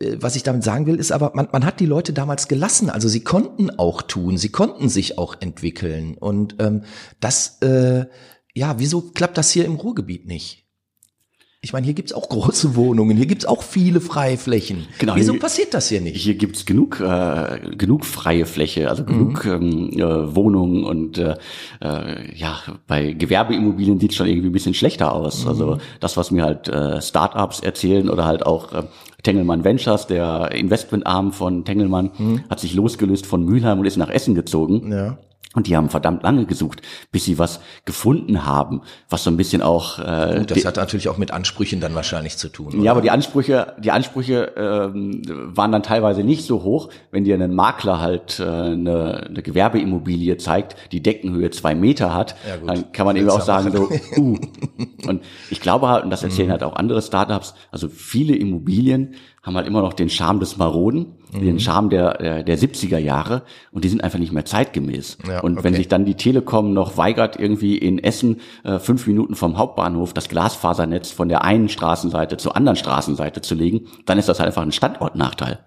[0.00, 2.90] was ich damit sagen will, ist aber, man, man hat die Leute damals gelassen.
[2.90, 6.16] Also sie konnten auch tun, sie konnten sich auch entwickeln.
[6.16, 6.84] Und ähm,
[7.20, 8.06] das, äh,
[8.54, 10.64] ja, wieso klappt das hier im Ruhrgebiet nicht?
[11.60, 14.86] Ich meine, hier gibt's auch große Wohnungen, hier gibt's auch viele freie Flächen.
[15.00, 16.16] Genau, Wieso hier, passiert das hier nicht?
[16.16, 19.50] Hier gibt's genug, äh, genug freie Fläche, also genug mhm.
[19.50, 21.34] ähm, äh, Wohnungen und äh,
[21.82, 25.42] äh, ja, bei Gewerbeimmobilien sieht's schon irgendwie ein bisschen schlechter aus.
[25.42, 25.48] Mhm.
[25.48, 28.84] Also das, was mir halt äh, Startups erzählen oder halt auch äh,
[29.22, 32.44] Tengelmann Ventures, der Investmentarm von Tengelmann, mhm.
[32.48, 34.92] hat sich losgelöst von Mülheim und ist nach Essen gezogen.
[34.92, 35.18] Ja.
[35.54, 39.62] Und die haben verdammt lange gesucht, bis sie was gefunden haben, was so ein bisschen
[39.62, 39.98] auch.
[39.98, 42.74] Äh, Gut, das hat natürlich auch mit Ansprüchen dann wahrscheinlich zu tun.
[42.74, 42.82] Oder?
[42.82, 47.34] Ja, aber die Ansprüche, die Ansprüche ähm, waren dann teilweise nicht so hoch, wenn dir
[47.34, 52.92] ein Makler halt äh, eine, eine Gewerbeimmobilie zeigt, die Deckenhöhe zwei Meter hat, ja, dann
[52.92, 53.88] kann man eben auch sagen so.
[54.16, 54.36] Uh.
[55.06, 56.52] Und ich glaube halt, und das erzählen mhm.
[56.52, 59.14] halt auch andere Startups, also viele Immobilien
[59.48, 61.40] haben halt immer noch den Charme des Maroden, mhm.
[61.40, 65.16] den Charme der, der, der 70er Jahre und die sind einfach nicht mehr zeitgemäß.
[65.26, 65.64] Ja, und okay.
[65.64, 70.12] wenn sich dann die Telekom noch weigert, irgendwie in Essen äh, fünf Minuten vom Hauptbahnhof
[70.12, 74.48] das Glasfasernetz von der einen Straßenseite zur anderen Straßenseite zu legen, dann ist das halt
[74.48, 75.58] einfach ein Standortnachteil.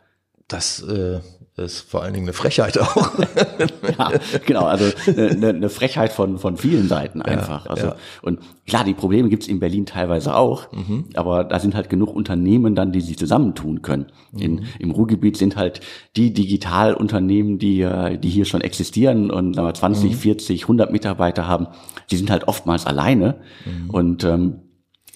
[0.52, 1.20] Das äh,
[1.56, 3.12] ist vor allen Dingen eine Frechheit auch.
[3.98, 4.12] ja,
[4.46, 7.66] genau, also eine, eine, Frechheit von, von vielen Seiten einfach.
[7.66, 7.96] Ja, also, ja.
[8.22, 11.06] Und klar, die Probleme gibt's in Berlin teilweise auch, mhm.
[11.14, 14.08] aber da sind halt genug Unternehmen dann, die sich zusammentun können.
[14.32, 14.42] Mhm.
[14.42, 15.80] In, Im Ruhrgebiet sind halt
[16.18, 20.18] die Digitalunternehmen, die, äh, die hier schon existieren und sagen wir, 20, mhm.
[20.18, 21.68] 40, 100 Mitarbeiter haben,
[22.10, 23.40] die sind halt oftmals alleine.
[23.66, 23.90] Mhm.
[23.90, 24.62] Und ähm,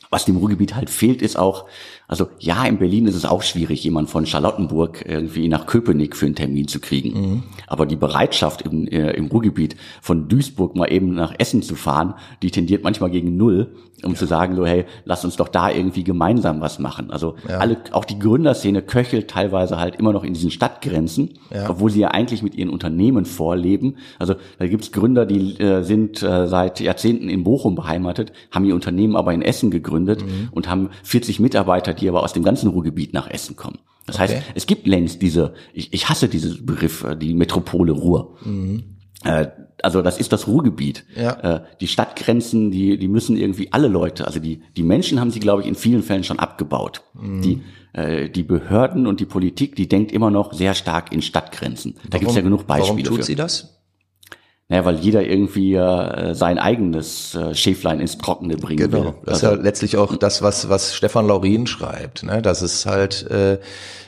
[0.09, 1.65] was dem Ruhrgebiet halt fehlt, ist auch
[2.07, 6.25] also ja, in Berlin ist es auch schwierig, jemand von Charlottenburg irgendwie nach Köpenick für
[6.25, 7.19] einen Termin zu kriegen.
[7.19, 7.43] Mhm.
[7.67, 12.13] Aber die Bereitschaft im, äh, im Ruhrgebiet von Duisburg mal eben nach Essen zu fahren,
[12.41, 14.17] die tendiert manchmal gegen null, um ja.
[14.17, 17.11] zu sagen, so hey, lass uns doch da irgendwie gemeinsam was machen.
[17.11, 17.57] Also ja.
[17.57, 21.69] alle, auch die Gründerszene köchelt teilweise halt immer noch in diesen Stadtgrenzen, ja.
[21.69, 23.97] obwohl sie ja eigentlich mit ihren Unternehmen vorleben.
[24.19, 28.75] Also da gibt's Gründer, die äh, sind äh, seit Jahrzehnten in Bochum beheimatet, haben ihr
[28.75, 30.49] Unternehmen aber in Essen gegründet mhm.
[30.51, 33.79] und haben 40 Mitarbeiter, die aber aus dem ganzen Ruhrgebiet nach Essen kommen.
[34.05, 34.35] Das okay.
[34.35, 38.35] heißt, es gibt längst diese, ich, ich hasse diesen Begriff, die Metropole Ruhr.
[38.43, 38.94] Mhm.
[39.25, 39.47] Äh,
[39.81, 41.05] also das ist das Ruhrgebiet.
[41.15, 41.57] Ja.
[41.57, 45.39] Äh, die Stadtgrenzen, die, die müssen irgendwie alle Leute, also die, die Menschen haben sie,
[45.39, 47.03] glaube ich, in vielen Fällen schon abgebaut.
[47.13, 47.41] Mhm.
[47.41, 47.61] Die,
[47.93, 51.95] äh, die Behörden und die Politik, die denkt immer noch sehr stark in Stadtgrenzen.
[52.09, 52.89] Da gibt es ja genug Beispiele.
[52.89, 53.23] Warum tut für.
[53.23, 53.81] sie das?
[54.67, 59.05] Naja, weil jeder irgendwie äh, sein eigenes äh, Schäflein ins Trockene bringen genau.
[59.05, 59.13] will.
[59.25, 62.41] Das ist ja also letztlich auch das, was, was Stefan Laurin schreibt, ne?
[62.41, 63.59] dass es halt äh,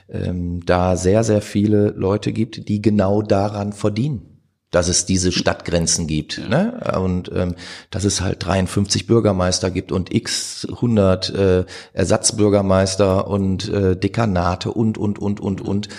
[0.09, 4.26] ähm, da sehr, sehr viele Leute gibt, die genau daran verdienen
[4.71, 6.47] dass es diese Stadtgrenzen gibt ja.
[6.47, 6.99] ne?
[6.99, 7.55] und ähm,
[7.89, 14.97] dass es halt 53 Bürgermeister gibt und x 100 äh, Ersatzbürgermeister und äh, Dekanate und
[14.97, 15.89] und und und und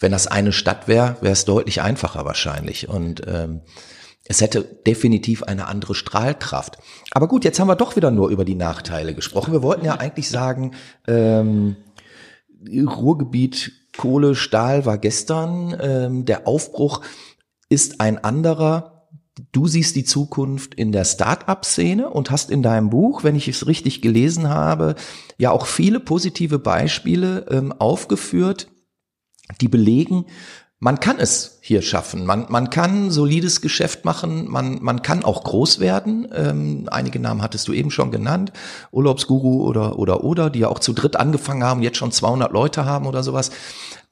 [0.00, 3.62] wenn das eine Stadt wäre, wäre es deutlich einfacher wahrscheinlich und ähm,
[4.28, 6.78] es hätte definitiv eine andere Strahlkraft.
[7.12, 9.52] Aber gut, jetzt haben wir doch wieder nur über die Nachteile gesprochen.
[9.52, 10.72] Wir wollten ja eigentlich sagen,
[11.06, 11.76] ähm,
[12.68, 15.76] Ruhrgebiet Kohle, Stahl war gestern.
[15.80, 17.02] Ähm, der Aufbruch
[17.68, 19.08] ist ein anderer.
[19.52, 23.66] Du siehst die Zukunft in der Start-up-Szene und hast in deinem Buch, wenn ich es
[23.66, 24.94] richtig gelesen habe,
[25.36, 28.68] ja auch viele positive Beispiele ähm, aufgeführt,
[29.60, 30.26] die belegen,
[30.78, 32.26] man kann es hier schaffen.
[32.26, 36.28] Man, man kann solides Geschäft machen, man, man kann auch groß werden.
[36.34, 38.52] Ähm, einige Namen hattest du eben schon genannt,
[38.92, 42.84] Urlaubsguru oder, oder, oder, die ja auch zu dritt angefangen haben, jetzt schon 200 Leute
[42.84, 43.50] haben oder sowas.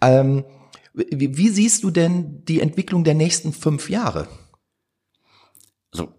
[0.01, 0.45] Ähm,
[0.95, 4.29] wie, wie siehst du denn die Entwicklung der nächsten fünf Jahre?
[5.93, 6.15] Also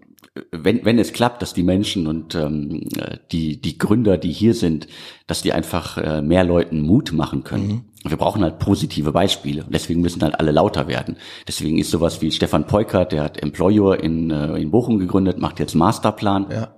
[0.52, 2.90] wenn, wenn es klappt, dass die Menschen und ähm,
[3.32, 4.88] die, die Gründer, die hier sind,
[5.28, 7.68] dass die einfach äh, mehr Leuten Mut machen können.
[8.04, 8.10] Mhm.
[8.10, 11.16] Wir brauchen halt positive Beispiele und deswegen müssen halt alle lauter werden.
[11.48, 15.60] Deswegen ist sowas wie Stefan Peukert, der hat Employer in, äh, in Bochum gegründet, macht
[15.60, 16.48] jetzt Masterplan.
[16.52, 16.75] Ja.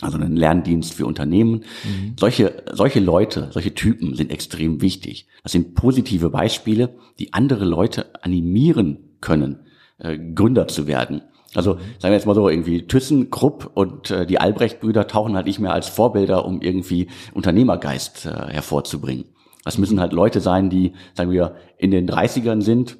[0.00, 1.64] Also einen Lerndienst für Unternehmen.
[1.84, 2.14] Mhm.
[2.18, 5.26] Solche, solche Leute, solche Typen sind extrem wichtig.
[5.42, 9.60] Das sind positive Beispiele, die andere Leute animieren können,
[9.98, 11.22] äh, Gründer zu werden.
[11.54, 15.58] Also sagen wir jetzt mal so, irgendwie ThyssenKrupp und äh, die Albrecht-Brüder tauchen halt nicht
[15.58, 19.24] mehr als Vorbilder, um irgendwie Unternehmergeist äh, hervorzubringen.
[19.64, 22.98] Das müssen halt Leute sein, die, sagen wir, in den 30ern sind,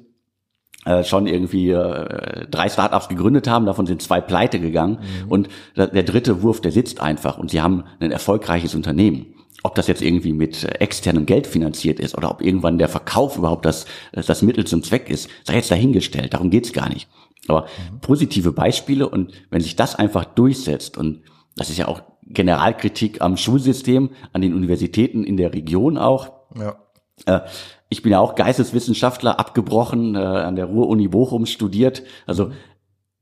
[1.03, 5.31] schon irgendwie äh, drei Startups gegründet haben, davon sind zwei pleite gegangen mhm.
[5.31, 9.35] und der dritte Wurf, der sitzt einfach und sie haben ein erfolgreiches Unternehmen.
[9.61, 13.65] Ob das jetzt irgendwie mit externem Geld finanziert ist oder ob irgendwann der Verkauf überhaupt
[13.65, 17.09] das, das Mittel zum Zweck ist, sei jetzt dahingestellt, darum geht's gar nicht.
[17.49, 17.99] Aber mhm.
[17.99, 21.23] positive Beispiele und wenn sich das einfach durchsetzt und
[21.57, 26.31] das ist ja auch Generalkritik am Schulsystem, an den Universitäten in der Region auch.
[26.55, 26.77] Ja.
[27.25, 27.41] Äh,
[27.89, 32.03] ich bin ja auch Geisteswissenschaftler, abgebrochen, äh, an der Ruhr-Uni Bochum studiert.
[32.27, 32.51] Also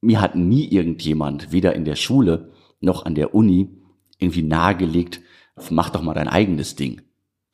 [0.01, 2.51] mir hat nie irgendjemand, weder in der Schule
[2.81, 3.69] noch an der Uni,
[4.19, 5.21] irgendwie nahegelegt,
[5.69, 7.01] mach doch mal dein eigenes Ding.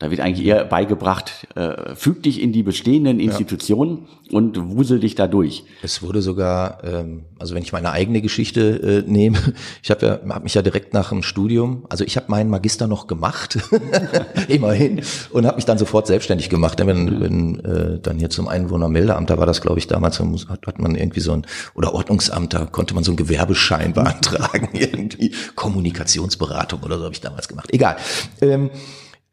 [0.03, 4.37] Da wird eigentlich eher beigebracht, äh, füg dich in die bestehenden Institutionen ja.
[4.37, 5.63] und wusel dich da durch.
[5.81, 9.37] Es wurde sogar, ähm, also wenn ich meine eigene Geschichte äh, nehme,
[9.81, 12.85] ich habe ja, hab mich ja direkt nach dem Studium, also ich habe meinen Magister
[12.85, 13.59] noch gemacht,
[14.49, 16.85] immerhin, und habe mich dann sofort selbstständig gemacht.
[16.85, 20.79] Wenn, wenn äh, dann hier zum Einwohnermeldeamt, da war das glaube ich damals, hat, hat
[20.79, 26.83] man irgendwie so ein, oder Ordnungsamt, da konnte man so einen Gewerbeschein beantragen, irgendwie Kommunikationsberatung
[26.83, 27.69] oder so habe ich damals gemacht.
[27.71, 27.95] Egal.
[28.41, 28.69] Ähm,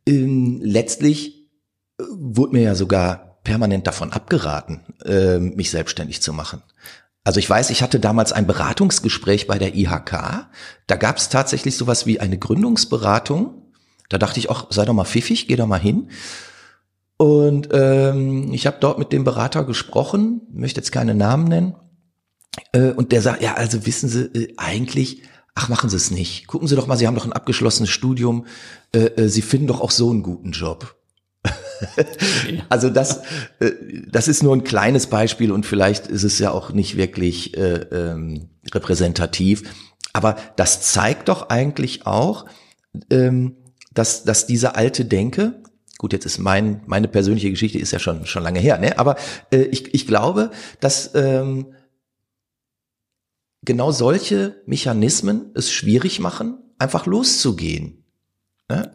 [0.06, 1.48] ähm, letztlich
[1.98, 6.62] äh, wurde mir ja sogar permanent davon abgeraten, äh, mich selbstständig zu machen.
[7.24, 10.48] Also ich weiß, ich hatte damals ein Beratungsgespräch bei der IHK.
[10.86, 13.72] Da gab es tatsächlich sowas wie eine Gründungsberatung.
[14.08, 16.10] Da dachte ich auch, sei doch mal pfiffig, geh doch mal hin.
[17.18, 21.76] Und ähm, ich habe dort mit dem Berater gesprochen, möchte jetzt keine Namen nennen.
[22.72, 25.22] Äh, und der sagt, ja, also wissen Sie, äh, eigentlich
[25.54, 26.46] ach, machen Sie es nicht.
[26.46, 28.46] Gucken Sie doch mal, Sie haben doch ein abgeschlossenes Studium.
[28.92, 30.96] Äh, äh, Sie finden doch auch so einen guten Job.
[32.68, 33.22] also das,
[33.60, 33.72] äh,
[34.10, 37.86] das ist nur ein kleines Beispiel und vielleicht ist es ja auch nicht wirklich äh,
[37.92, 39.62] ähm, repräsentativ.
[40.12, 42.46] Aber das zeigt doch eigentlich auch,
[43.10, 43.56] ähm,
[43.92, 45.62] dass, dass diese alte Denke,
[45.98, 48.98] gut, jetzt ist mein, meine persönliche Geschichte ist ja schon, schon lange her, ne?
[48.98, 49.16] aber
[49.52, 51.66] äh, ich, ich glaube, dass ähm,
[53.62, 58.04] genau solche Mechanismen es schwierig machen, einfach loszugehen.
[58.68, 58.92] Ne?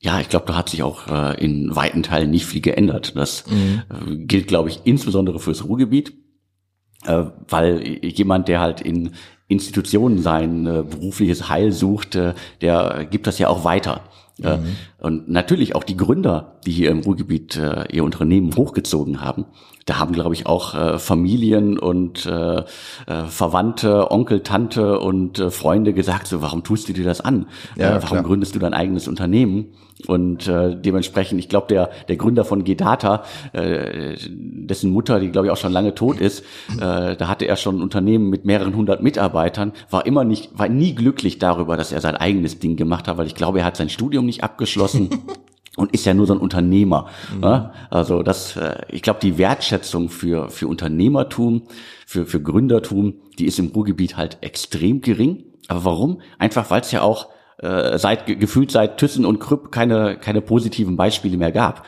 [0.00, 3.16] Ja, ich glaube, da hat sich auch äh, in weiten Teilen nicht viel geändert.
[3.16, 3.82] Das mhm.
[3.88, 6.14] äh, gilt, glaube ich, insbesondere fürs Ruhrgebiet,
[7.04, 9.14] äh, weil jemand, der halt in
[9.48, 14.07] Institutionen sein äh, berufliches Heil sucht, äh, der gibt das ja auch weiter.
[14.38, 14.76] Mhm.
[14.98, 19.46] Und natürlich auch die Gründer, die hier im Ruhrgebiet äh, ihr Unternehmen hochgezogen haben,
[19.88, 22.64] da haben, glaube ich, auch äh, Familien und äh, äh,
[23.26, 27.46] Verwandte, Onkel, Tante und äh, Freunde gesagt, so, warum tust du dir das an?
[27.74, 28.22] Ja, äh, warum klar.
[28.22, 29.68] gründest du dein eigenes Unternehmen?
[30.06, 35.48] Und äh, dementsprechend, ich glaube, der, der Gründer von Gedata, äh, dessen Mutter, die glaube
[35.48, 36.44] ich auch schon lange tot ist,
[36.76, 40.68] äh, da hatte er schon ein Unternehmen mit mehreren hundert Mitarbeitern, war immer nicht, war
[40.68, 43.76] nie glücklich darüber, dass er sein eigenes Ding gemacht hat, weil ich glaube, er hat
[43.76, 45.10] sein Studium nicht abgeschlossen.
[45.76, 47.06] und ist ja nur so ein Unternehmer.
[47.32, 47.40] Mhm.
[47.40, 47.72] Ne?
[47.88, 51.62] Also das, äh, ich glaube, die Wertschätzung für für Unternehmertum,
[52.04, 55.44] für für Gründertum, die ist im Ruhrgebiet halt extrem gering.
[55.68, 56.20] Aber warum?
[56.38, 57.28] Einfach, weil es ja auch
[57.58, 61.84] äh, seit gefühlt seit Thyssen und Krüpp keine keine positiven Beispiele mehr gab.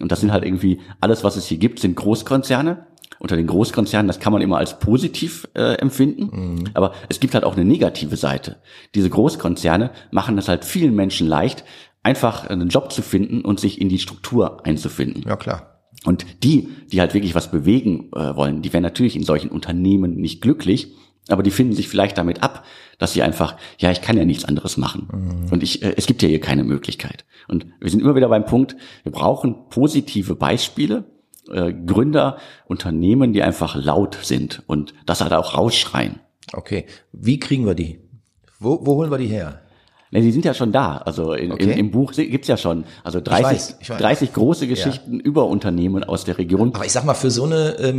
[0.00, 2.86] Und das sind halt irgendwie alles, was es hier gibt, sind Großkonzerne.
[3.18, 6.64] Unter den Großkonzernen, das kann man immer als positiv äh, empfinden, mhm.
[6.74, 8.56] aber es gibt halt auch eine negative Seite.
[8.94, 11.64] Diese Großkonzerne machen es halt vielen Menschen leicht,
[12.02, 15.24] einfach einen Job zu finden und sich in die Struktur einzufinden.
[15.26, 15.80] Ja, klar.
[16.04, 20.16] Und die, die halt wirklich was bewegen äh, wollen, die werden natürlich in solchen Unternehmen
[20.16, 20.94] nicht glücklich,
[21.28, 22.64] aber die finden sich vielleicht damit ab,
[22.98, 25.08] dass sie einfach, ja, ich kann ja nichts anderes machen.
[25.12, 25.52] Mhm.
[25.52, 27.24] Und ich, äh, es gibt ja hier keine Möglichkeit.
[27.48, 31.04] Und wir sind immer wieder beim Punkt, wir brauchen positive Beispiele,
[31.50, 36.20] äh, Gründer, Unternehmen, die einfach laut sind und das halt auch rausschreien.
[36.52, 36.86] Okay.
[37.12, 38.00] Wie kriegen wir die?
[38.58, 39.62] Wo, wo holen wir die her?
[40.12, 40.98] Ne, die sind ja schon da.
[40.98, 41.64] Also in, okay.
[41.64, 42.84] in, im Buch gibt's ja schon.
[43.02, 43.98] Also 30, ich weiß, ich weiß.
[43.98, 45.20] 30 große Geschichten ja.
[45.24, 46.72] über Unternehmen aus der Region.
[46.74, 47.90] Aber ich sag mal, für so eine äh,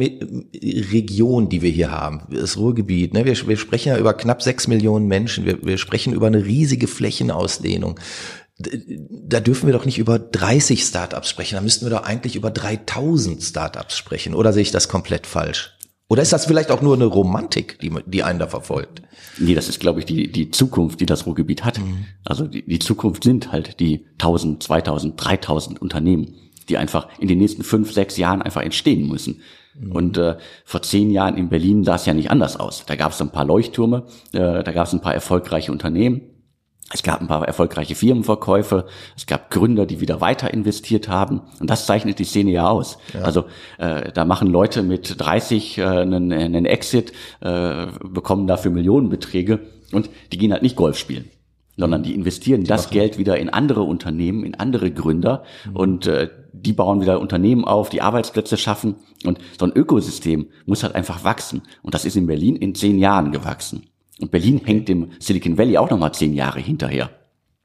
[0.91, 4.67] Region, die wir hier haben, das Ruhrgebiet, ne, wir, wir sprechen ja über knapp sechs
[4.67, 7.99] Millionen Menschen, wir, wir sprechen über eine riesige Flächenausdehnung.
[8.57, 12.49] Da dürfen wir doch nicht über 30 Startups sprechen, da müssten wir doch eigentlich über
[12.49, 14.33] 3000 Startups sprechen.
[14.33, 15.76] Oder sehe ich das komplett falsch?
[16.09, 19.01] Oder ist das vielleicht auch nur eine Romantik, die, die einen da verfolgt?
[19.39, 21.79] Nee, das ist, glaube ich, die, die Zukunft, die das Ruhrgebiet hat.
[21.79, 22.05] Mhm.
[22.23, 26.33] Also die, die Zukunft sind halt die 1000, 2000, 3000 Unternehmen,
[26.69, 29.41] die einfach in den nächsten fünf, sechs Jahren einfach entstehen müssen.
[29.77, 29.91] Mhm.
[29.91, 32.85] Und äh, vor zehn Jahren in Berlin sah es ja nicht anders aus.
[32.85, 36.21] Da gab es ein paar Leuchttürme, äh, da gab es ein paar erfolgreiche Unternehmen.
[36.93, 38.85] Es gab ein paar erfolgreiche Firmenverkäufe,
[39.17, 42.97] es gab Gründer, die wieder weiter investiert haben und das zeichnet die Szene ja aus.
[43.13, 43.23] Ja.
[43.23, 43.45] Also
[43.77, 49.59] äh, da machen Leute mit 30 äh, einen, einen Exit, äh, bekommen dafür Millionenbeträge
[49.91, 51.29] und die gehen halt nicht Golf spielen
[51.79, 55.75] sondern die investieren die das Geld wieder in andere Unternehmen, in andere Gründer mhm.
[55.75, 58.95] und äh, die bauen wieder Unternehmen auf, die Arbeitsplätze schaffen
[59.25, 62.97] und so ein Ökosystem muss halt einfach wachsen und das ist in Berlin in zehn
[62.97, 63.85] Jahren gewachsen.
[64.19, 67.09] Und Berlin hängt dem Silicon Valley auch nochmal zehn Jahre hinterher.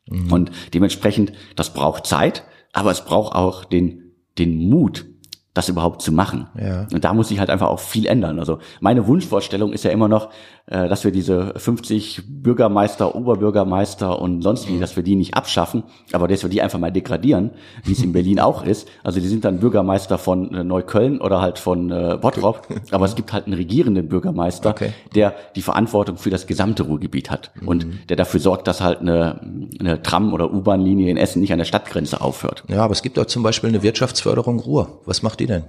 [0.08, 0.32] Mhm.
[0.32, 5.06] Und dementsprechend, das braucht Zeit, aber es braucht auch den, den Mut,
[5.54, 6.46] das überhaupt zu machen.
[6.58, 6.86] Ja.
[6.92, 8.38] Und da muss sich halt einfach auch viel ändern.
[8.38, 10.30] Also meine Wunschvorstellung ist ja immer noch,
[10.66, 14.80] äh, dass wir diese 50 Bürgermeister, Oberbürgermeister und sonst wie, mhm.
[14.80, 17.50] dass wir die nicht abschaffen, aber dass wir die einfach mal degradieren,
[17.84, 18.88] wie es in Berlin auch ist.
[19.04, 23.14] Also die sind dann Bürgermeister von äh, Neukölln oder halt von äh, Bottrop, aber es
[23.14, 24.92] gibt halt einen regierenden Bürgermeister, okay.
[25.14, 27.68] der die Verantwortung für das gesamte Ruhrgebiet hat mhm.
[27.68, 29.40] und der dafür sorgt, dass halt eine,
[29.78, 32.64] eine Tram- oder U-Bahn-Linie in Essen nicht an der Stadtgrenze aufhört.
[32.68, 35.00] Ja, aber es gibt auch zum Beispiel eine Wirtschaftsförderung Ruhr.
[35.04, 35.64] Was macht die denn?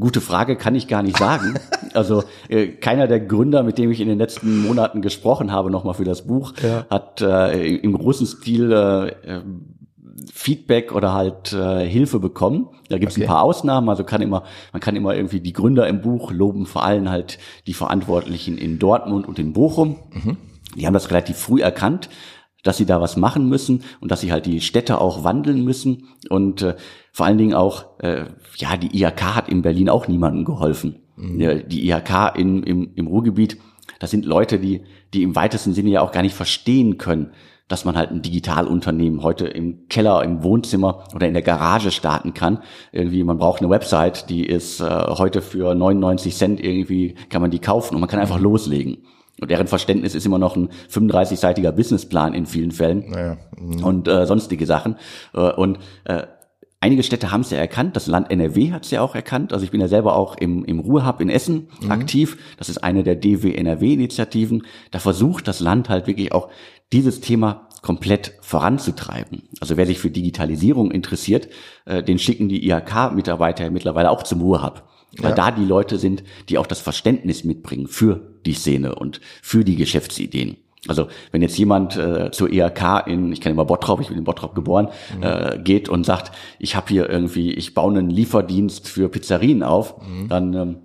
[0.00, 1.58] Gute Frage, kann ich gar nicht sagen.
[1.94, 5.94] Also äh, keiner der Gründer, mit dem ich in den letzten Monaten gesprochen habe, nochmal
[5.94, 6.86] für das Buch, ja.
[6.90, 9.40] hat äh, im großen Stil äh,
[10.32, 12.68] Feedback oder halt äh, Hilfe bekommen.
[12.88, 13.24] Da gibt es okay.
[13.24, 16.66] ein paar Ausnahmen, also kann immer, man kann immer irgendwie die Gründer im Buch loben,
[16.66, 19.96] vor allem halt die Verantwortlichen in Dortmund und in Bochum.
[20.12, 20.36] Mhm.
[20.76, 22.10] Die haben das relativ früh erkannt,
[22.66, 26.08] dass sie da was machen müssen und dass sie halt die Städte auch wandeln müssen
[26.28, 26.76] und äh,
[27.12, 28.24] vor allen Dingen auch, äh,
[28.56, 30.96] ja, die IHK hat in Berlin auch niemandem geholfen.
[31.16, 31.68] Mhm.
[31.68, 33.58] Die IHK in, im, im Ruhrgebiet,
[34.00, 34.82] das sind Leute, die,
[35.14, 37.30] die im weitesten Sinne ja auch gar nicht verstehen können,
[37.68, 42.32] dass man halt ein Digitalunternehmen heute im Keller, im Wohnzimmer oder in der Garage starten
[42.32, 42.62] kann.
[42.92, 47.50] Irgendwie, man braucht eine Website, die ist äh, heute für 99 Cent irgendwie, kann man
[47.50, 48.98] die kaufen und man kann einfach loslegen.
[49.40, 53.36] Und deren Verständnis ist immer noch ein 35-seitiger Businessplan in vielen Fällen naja.
[53.58, 53.84] mhm.
[53.84, 54.96] und äh, sonstige Sachen.
[55.34, 56.22] Äh, und äh,
[56.80, 57.96] einige Städte haben es ja erkannt.
[57.96, 59.52] Das Land NRW hat es ja auch erkannt.
[59.52, 61.90] Also ich bin ja selber auch im, im Ruhrhub in Essen mhm.
[61.90, 62.38] aktiv.
[62.56, 64.64] Das ist eine der DW-NRW-Initiativen.
[64.90, 66.48] Da versucht das Land halt wirklich auch
[66.92, 69.42] dieses Thema komplett voranzutreiben.
[69.60, 71.48] Also wer sich für Digitalisierung interessiert,
[71.84, 74.82] äh, den schicken die IHK-Mitarbeiter mittlerweile auch zum Ruhrhub.
[75.18, 75.36] Weil ja.
[75.36, 79.76] da die Leute sind, die auch das Verständnis mitbringen für die Szene und für die
[79.76, 80.56] Geschäftsideen.
[80.88, 84.24] Also wenn jetzt jemand äh, zur ERK in, ich kenne immer Bottrop, ich bin in
[84.24, 85.22] Bottrop geboren, mhm.
[85.22, 89.96] äh, geht und sagt, ich habe hier irgendwie, ich baue einen Lieferdienst für Pizzerien auf,
[90.00, 90.28] mhm.
[90.28, 90.76] dann ähm,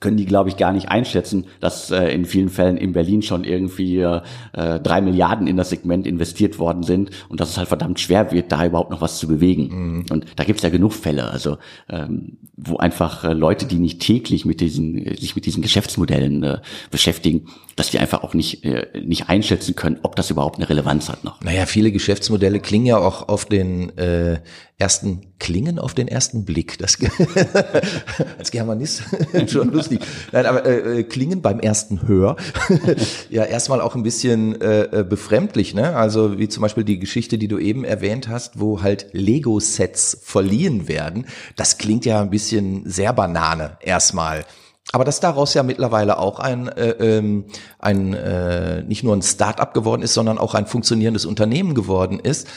[0.00, 3.44] können die, glaube ich, gar nicht einschätzen, dass äh, in vielen Fällen in Berlin schon
[3.44, 4.20] irgendwie äh,
[4.52, 8.50] drei Milliarden in das Segment investiert worden sind und dass es halt verdammt schwer wird,
[8.50, 9.68] da überhaupt noch was zu bewegen.
[9.68, 10.04] Mhm.
[10.10, 11.58] Und da gibt's ja genug Fälle, also
[11.90, 16.58] ähm, wo einfach äh, Leute, die nicht täglich mit diesen, sich mit diesen Geschäftsmodellen äh,
[16.90, 21.10] beschäftigen, dass die einfach auch nicht, äh, nicht einschätzen können, ob das überhaupt eine Relevanz
[21.10, 21.40] hat noch.
[21.42, 24.40] Naja, viele Geschäftsmodelle klingen ja auch auf den äh,
[24.80, 26.78] ersten klingen auf den ersten Blick.
[26.78, 26.98] Das
[28.38, 29.02] als Germanist
[29.48, 30.00] schon lustig.
[30.32, 32.36] Nein, aber äh, äh, klingen beim ersten Hör
[33.30, 35.94] ja erstmal auch ein bisschen äh, äh, befremdlich, ne?
[35.94, 40.88] Also wie zum Beispiel die Geschichte, die du eben erwähnt hast, wo halt Lego-Sets verliehen
[40.88, 41.26] werden.
[41.56, 44.44] Das klingt ja ein bisschen sehr Banane erstmal.
[44.92, 47.44] Aber dass daraus ja mittlerweile auch ein, äh, ähm,
[47.78, 52.48] ein äh, nicht nur ein Start-up geworden ist, sondern auch ein funktionierendes Unternehmen geworden ist,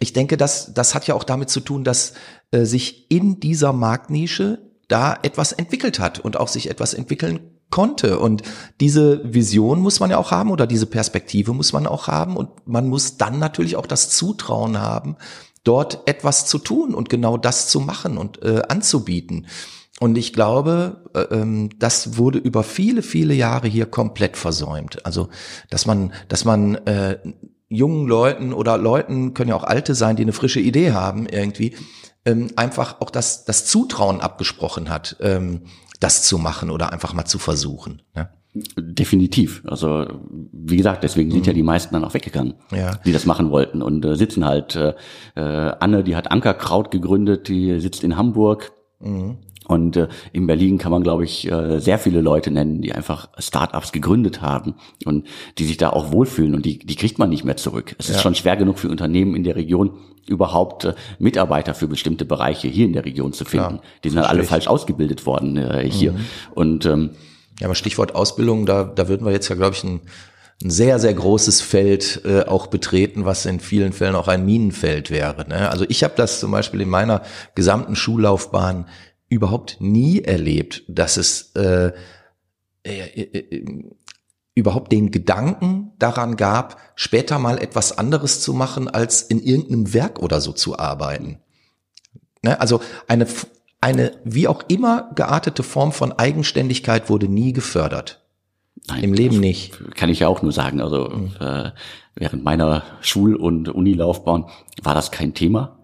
[0.00, 2.14] ich denke, das, das hat ja auch damit zu tun, dass
[2.50, 4.58] äh, sich in dieser Marktnische
[4.88, 8.18] da etwas entwickelt hat und auch sich etwas entwickeln konnte.
[8.18, 8.42] Und
[8.80, 12.36] diese Vision muss man ja auch haben oder diese Perspektive muss man auch haben.
[12.36, 15.16] Und man muss dann natürlich auch das Zutrauen haben,
[15.64, 19.46] dort etwas zu tun und genau das zu machen und äh, anzubieten.
[20.00, 25.04] Und ich glaube, äh, ähm, das wurde über viele, viele Jahre hier komplett versäumt.
[25.04, 25.28] Also,
[25.70, 27.18] dass man, dass man äh,
[27.68, 31.76] jungen Leuten oder Leuten, können ja auch alte sein, die eine frische Idee haben irgendwie,
[32.24, 35.62] ähm, einfach auch das, das Zutrauen abgesprochen hat, ähm,
[36.00, 38.02] das zu machen oder einfach mal zu versuchen.
[38.14, 38.30] Ne?
[38.76, 39.62] Definitiv.
[39.66, 40.06] Also
[40.52, 41.46] wie gesagt, deswegen sind mhm.
[41.46, 42.96] ja die meisten dann auch weggegangen, ja.
[43.04, 44.74] die das machen wollten und äh, sitzen halt.
[44.74, 44.94] Äh,
[45.36, 48.72] äh Anne, die hat Ankerkraut gegründet, die sitzt in Hamburg.
[49.00, 49.38] Mhm.
[49.68, 53.28] Und äh, in Berlin kann man, glaube ich, äh, sehr viele Leute nennen, die einfach
[53.38, 55.26] Startups gegründet haben und
[55.58, 57.94] die sich da auch wohlfühlen und die, die kriegt man nicht mehr zurück.
[57.98, 58.16] Es ja.
[58.16, 59.90] ist schon schwer genug für Unternehmen in der Region,
[60.26, 63.78] überhaupt äh, Mitarbeiter für bestimmte Bereiche hier in der Region zu finden.
[63.78, 66.12] Klar, die sind halt alle falsch ausgebildet worden äh, hier.
[66.12, 66.18] Mhm.
[66.54, 67.10] Und ähm,
[67.60, 70.00] ja, aber Stichwort Ausbildung, da, da würden wir jetzt ja, glaube ich, ein,
[70.62, 75.10] ein sehr, sehr großes Feld äh, auch betreten, was in vielen Fällen auch ein Minenfeld
[75.10, 75.46] wäre.
[75.48, 75.70] Ne?
[75.70, 77.22] Also ich habe das zum Beispiel in meiner
[77.54, 78.86] gesamten Schullaufbahn
[79.28, 81.92] überhaupt nie erlebt, dass es äh,
[82.84, 83.74] äh, äh,
[84.54, 90.18] überhaupt den Gedanken daran gab, später mal etwas anderes zu machen, als in irgendeinem Werk
[90.20, 91.38] oder so zu arbeiten.
[92.42, 92.60] Ne?
[92.60, 93.26] Also eine,
[93.80, 98.24] eine wie auch immer geartete Form von Eigenständigkeit wurde nie gefördert.
[98.88, 99.94] Nein, Im Leben nicht.
[99.94, 100.80] Kann ich ja auch nur sagen.
[100.80, 101.32] Also mhm.
[101.40, 101.70] äh,
[102.14, 104.46] während meiner Schul- und Unilaufbahn
[104.82, 105.77] war das kein Thema.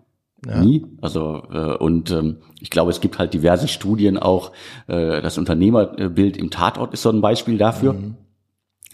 [0.47, 0.63] Ja.
[0.63, 0.85] Nie.
[1.01, 4.53] Also äh, und ähm, ich glaube, es gibt halt diverse Studien auch.
[4.87, 7.95] Äh, das Unternehmerbild im Tatort ist so ein Beispiel dafür.
[7.95, 8.17] Mhm.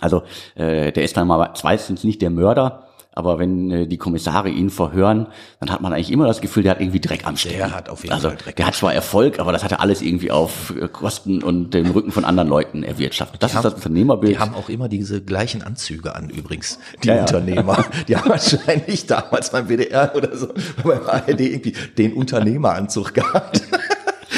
[0.00, 0.22] Also
[0.54, 4.70] äh, der ist dann mal zweitens nicht der Mörder, aber wenn äh, die Kommissare ihn
[4.70, 5.26] verhören,
[5.58, 7.56] dann hat man eigentlich immer das Gefühl, der hat irgendwie Dreck am Stecken.
[7.56, 8.56] Der hat auf jeden also, Fall Dreck.
[8.56, 11.90] Der hat zwar Erfolg, aber das hat er alles irgendwie auf äh, Kosten und dem
[11.90, 13.42] Rücken von anderen Leuten erwirtschaftet.
[13.42, 14.34] Das die ist haben, das Unternehmerbild.
[14.34, 17.84] Die haben auch immer diese gleichen Anzüge an übrigens, die ja, Unternehmer.
[18.08, 20.48] die haben wahrscheinlich damals beim WDR oder so,
[20.84, 23.62] beim ARD irgendwie den Unternehmeranzug gehabt.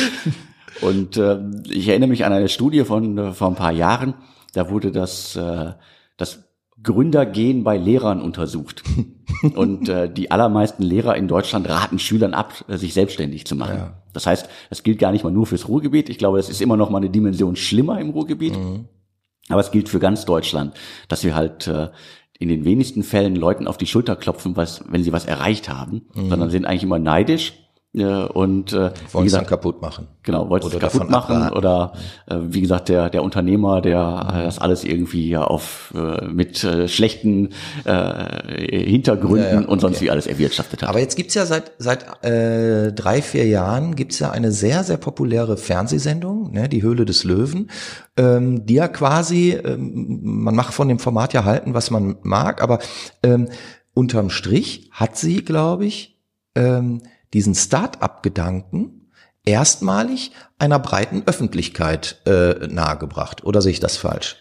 [0.80, 4.14] und äh, ich erinnere mich an eine Studie von äh, vor ein paar Jahren,
[4.54, 5.72] da wurde das, äh,
[6.16, 6.44] das
[6.82, 8.82] Gründergehen bei Lehrern untersucht.
[9.54, 13.76] Und äh, die allermeisten Lehrer in Deutschland raten Schülern ab, äh, sich selbstständig zu machen.
[13.76, 14.02] Ja.
[14.12, 16.08] Das heißt, das gilt gar nicht mal nur fürs Ruhrgebiet.
[16.08, 18.56] Ich glaube, das ist immer noch mal eine Dimension schlimmer im Ruhrgebiet.
[18.56, 18.86] Mhm.
[19.48, 20.74] Aber es gilt für ganz Deutschland,
[21.08, 21.90] dass wir halt äh,
[22.38, 26.02] in den wenigsten Fällen Leuten auf die Schulter klopfen, was, wenn sie was erreicht haben,
[26.14, 26.28] mhm.
[26.28, 27.54] sondern sind eigentlich immer neidisch
[27.94, 30.08] und äh, wollen es dann kaputt machen.
[30.22, 31.58] Genau, wollte es kaputt machen abraten.
[31.58, 31.92] oder
[32.26, 36.88] äh, wie gesagt der der Unternehmer, der äh, das alles irgendwie auf äh, mit äh,
[36.88, 37.50] schlechten
[37.84, 40.06] äh, Hintergründen ja, ja, und sonst okay.
[40.06, 40.88] wie alles erwirtschaftet hat.
[40.88, 44.96] Aber jetzt gibt's ja seit seit äh, drei vier Jahren gibt's ja eine sehr sehr
[44.96, 47.70] populäre Fernsehsendung, ne, die Höhle des Löwen,
[48.16, 52.62] ähm, die ja quasi ähm, man macht von dem Format ja halten, was man mag,
[52.62, 52.78] aber
[53.22, 53.48] ähm,
[53.92, 56.18] unterm Strich hat sie, glaube ich,
[56.54, 57.02] ähm,
[57.32, 59.10] diesen Start-up-Gedanken
[59.44, 63.44] erstmalig einer breiten Öffentlichkeit äh, nahegebracht.
[63.44, 64.36] Oder sehe ich das falsch?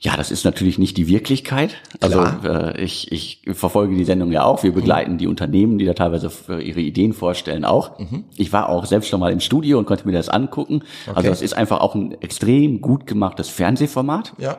[0.00, 1.76] Ja, das ist natürlich nicht die Wirklichkeit.
[2.00, 4.62] Also äh, ich, ich verfolge die Sendung ja auch.
[4.62, 5.18] Wir begleiten mhm.
[5.18, 6.30] die Unternehmen, die da teilweise
[6.60, 7.98] ihre Ideen vorstellen, auch.
[7.98, 8.24] Mhm.
[8.36, 10.82] Ich war auch selbst schon mal im Studio und konnte mir das angucken.
[11.06, 11.16] Also okay.
[11.16, 14.34] Also es ist einfach auch ein extrem gut gemachtes Fernsehformat.
[14.36, 14.58] Ja.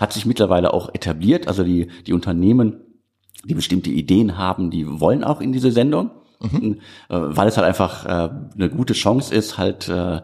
[0.00, 1.46] Hat sich mittlerweile auch etabliert.
[1.46, 2.80] Also die, die Unternehmen,
[3.44, 6.10] die bestimmte Ideen haben, die wollen auch in diese Sendung.
[6.52, 6.80] Mhm.
[7.08, 10.20] Äh, weil es halt einfach äh, eine gute Chance ist, halt äh,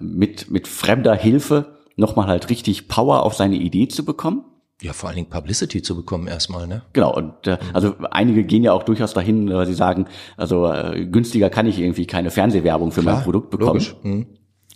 [0.00, 4.44] mit, mit fremder Hilfe nochmal halt richtig Power auf seine Idee zu bekommen.
[4.80, 6.82] Ja, vor allen Dingen Publicity zu bekommen erstmal, ne?
[6.92, 10.06] Genau, und äh, also einige gehen ja auch durchaus dahin, weil sie sagen,
[10.36, 13.84] also äh, günstiger kann ich irgendwie keine Fernsehwerbung für Klar, mein Produkt bekommen.
[14.02, 14.26] Mhm.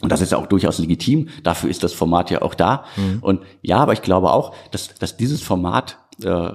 [0.01, 1.29] Und das ist ja auch durchaus legitim.
[1.45, 2.85] Dafür ist das Format ja auch da.
[2.97, 3.19] Mhm.
[3.21, 6.51] Und ja, aber ich glaube auch, dass, dass dieses Format äh,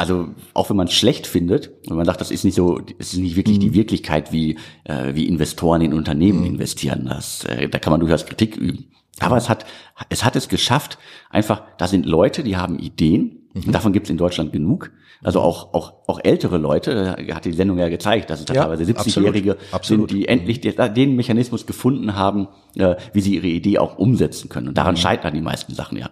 [0.00, 3.12] also auch wenn man es schlecht findet und man sagt, das ist nicht so, es
[3.12, 3.60] ist nicht wirklich mhm.
[3.60, 6.46] die Wirklichkeit, wie äh, wie Investoren in Unternehmen mhm.
[6.46, 7.04] investieren.
[7.06, 8.86] Das, äh, da kann man durchaus Kritik üben.
[9.18, 9.66] Aber es hat
[10.08, 10.96] es hat es geschafft.
[11.28, 13.50] Einfach, da sind Leute, die haben Ideen.
[13.52, 13.64] Mhm.
[13.66, 14.90] Und davon gibt es in Deutschland genug.
[15.22, 17.16] Also auch auch auch ältere Leute.
[17.34, 20.94] Hat die Sendung ja gezeigt, dass es da ja, teilweise 70-Jährige sind, die endlich mhm.
[20.94, 24.68] den Mechanismus gefunden haben, äh, wie sie ihre Idee auch umsetzen können.
[24.68, 25.00] Und daran mhm.
[25.00, 26.08] scheitern die meisten Sachen ja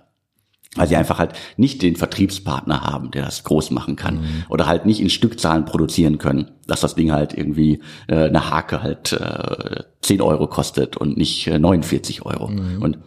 [0.76, 4.44] weil sie einfach halt nicht den Vertriebspartner haben, der das groß machen kann mhm.
[4.48, 8.82] oder halt nicht in Stückzahlen produzieren können, dass das Ding halt irgendwie äh, eine Hake
[8.82, 12.48] halt äh, 10 Euro kostet und nicht äh, 49 Euro.
[12.48, 12.82] Mhm.
[12.82, 12.98] Und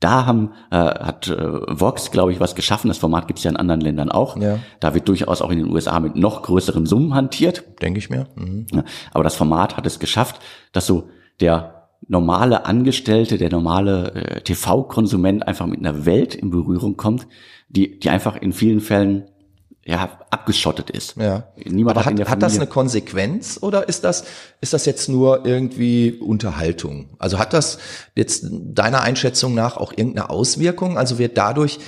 [0.00, 2.88] da haben, äh, hat äh, Vox, glaube ich, was geschaffen.
[2.88, 4.36] Das Format gibt es ja in anderen Ländern auch.
[4.36, 4.58] Ja.
[4.80, 7.64] Da wird durchaus auch in den USA mit noch größeren Summen hantiert.
[7.80, 8.26] Denke ich mir.
[8.34, 8.66] Mhm.
[8.74, 10.40] Ja, aber das Format hat es geschafft,
[10.72, 11.08] dass so
[11.40, 11.75] der
[12.08, 17.26] normale Angestellte, der normale äh, TV-Konsument einfach mit einer Welt in Berührung kommt,
[17.68, 19.28] die, die einfach in vielen Fällen
[19.86, 21.16] ja, abgeschottet ist.
[21.16, 21.44] Ja.
[21.64, 24.24] Niemand hat, hat, hat das eine Konsequenz oder ist das,
[24.60, 27.10] ist das jetzt nur irgendwie Unterhaltung?
[27.20, 27.78] Also hat das
[28.16, 30.98] jetzt deiner Einschätzung nach auch irgendeine Auswirkung?
[30.98, 31.78] Also wird dadurch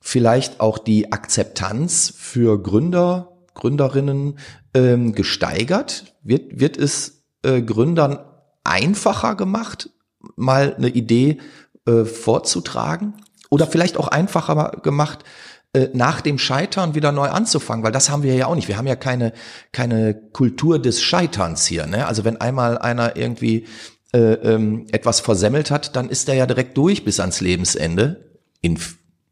[0.00, 4.38] vielleicht auch die Akzeptanz für Gründer, Gründerinnen
[4.74, 6.16] ähm, gesteigert?
[6.24, 8.18] Wird, wird es äh, Gründern
[8.64, 9.90] einfacher gemacht,
[10.36, 11.38] mal eine Idee
[11.86, 13.14] äh, vorzutragen?
[13.50, 15.24] Oder vielleicht auch einfacher gemacht,
[15.74, 18.68] äh, nach dem Scheitern wieder neu anzufangen, weil das haben wir ja auch nicht.
[18.68, 19.32] Wir haben ja keine,
[19.72, 21.86] keine Kultur des Scheiterns hier.
[21.86, 22.06] Ne?
[22.06, 23.66] Also wenn einmal einer irgendwie
[24.12, 28.78] äh, ähm, etwas versemmelt hat, dann ist er ja direkt durch bis ans Lebensende in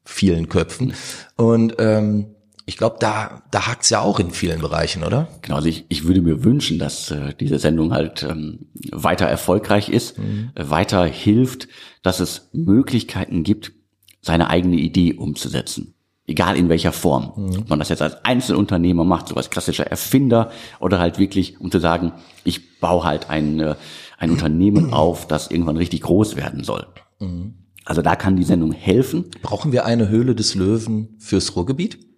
[0.04, 0.94] vielen Köpfen.
[1.36, 2.34] Und ähm,
[2.64, 5.28] ich glaube, da, da hakt's ja auch in vielen Bereichen, oder?
[5.42, 9.88] Genau, also ich, ich würde mir wünschen, dass äh, diese Sendung halt ähm, weiter erfolgreich
[9.88, 10.50] ist, mhm.
[10.54, 11.68] äh, weiter hilft,
[12.02, 13.72] dass es Möglichkeiten gibt,
[14.20, 15.94] seine eigene Idee umzusetzen.
[16.24, 17.32] Egal in welcher Form.
[17.36, 17.58] Mhm.
[17.58, 21.70] Ob man das jetzt als Einzelunternehmer macht, so als klassischer Erfinder, oder halt wirklich, um
[21.70, 22.12] zu sagen,
[22.44, 23.74] ich baue halt ein, äh,
[24.18, 26.86] ein Unternehmen auf, das irgendwann richtig groß werden soll.
[27.18, 27.54] Mhm.
[27.84, 29.24] Also da kann die Sendung helfen.
[29.42, 32.11] Brauchen wir eine Höhle des Löwen fürs Ruhrgebiet?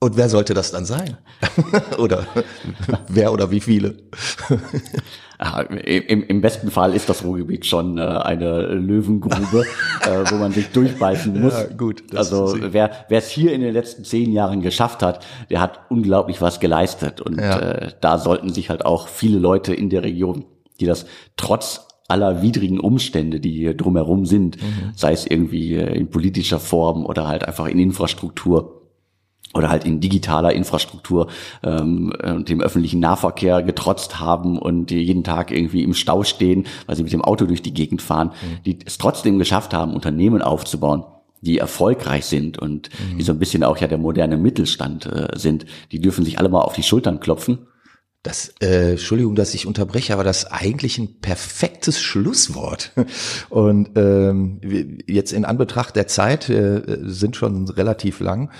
[0.00, 1.16] Und wer sollte das dann sein?
[1.98, 2.24] oder
[3.08, 3.96] wer oder wie viele?
[5.84, 9.64] Im, Im besten Fall ist das Ruhrgebiet schon äh, eine Löwengrube,
[10.02, 11.54] äh, wo man sich durchbeißen muss.
[11.54, 12.04] Ja, gut.
[12.14, 16.40] Also wer wer es hier in den letzten zehn Jahren geschafft hat, der hat unglaublich
[16.40, 17.20] was geleistet.
[17.20, 17.58] Und ja.
[17.58, 20.44] äh, da sollten sich halt auch viele Leute in der Region,
[20.78, 24.92] die das trotz aller widrigen Umstände, die hier drumherum sind, mhm.
[24.94, 28.77] sei es irgendwie äh, in politischer Form oder halt einfach in Infrastruktur,
[29.54, 31.28] oder halt in digitaler Infrastruktur
[31.62, 36.96] ähm, und dem öffentlichen Nahverkehr getrotzt haben und jeden Tag irgendwie im Stau stehen, weil
[36.96, 38.62] sie mit dem Auto durch die Gegend fahren, mhm.
[38.64, 41.04] die es trotzdem geschafft haben, Unternehmen aufzubauen,
[41.40, 43.18] die erfolgreich sind und mhm.
[43.18, 46.48] die so ein bisschen auch ja der moderne Mittelstand äh, sind, die dürfen sich alle
[46.48, 47.66] mal auf die Schultern klopfen.
[48.24, 52.92] Das, äh, Entschuldigung, dass ich unterbreche, aber das ist eigentlich ein perfektes Schlusswort.
[53.48, 58.50] Und ähm, jetzt in Anbetracht der Zeit äh, sind schon relativ lang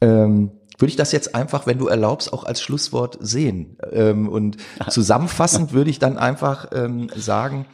[0.00, 3.76] ähm, würde ich das jetzt einfach, wenn du erlaubst, auch als Schlusswort sehen.
[3.92, 4.56] Ähm, und
[4.88, 7.66] zusammenfassend würde ich dann einfach ähm, sagen,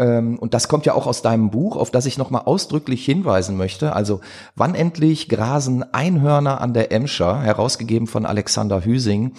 [0.00, 3.94] und das kommt ja auch aus deinem Buch, auf das ich nochmal ausdrücklich hinweisen möchte.
[3.94, 4.20] Also,
[4.54, 9.32] wann endlich grasen Einhörner an der Emscher, herausgegeben von Alexander Hüsing,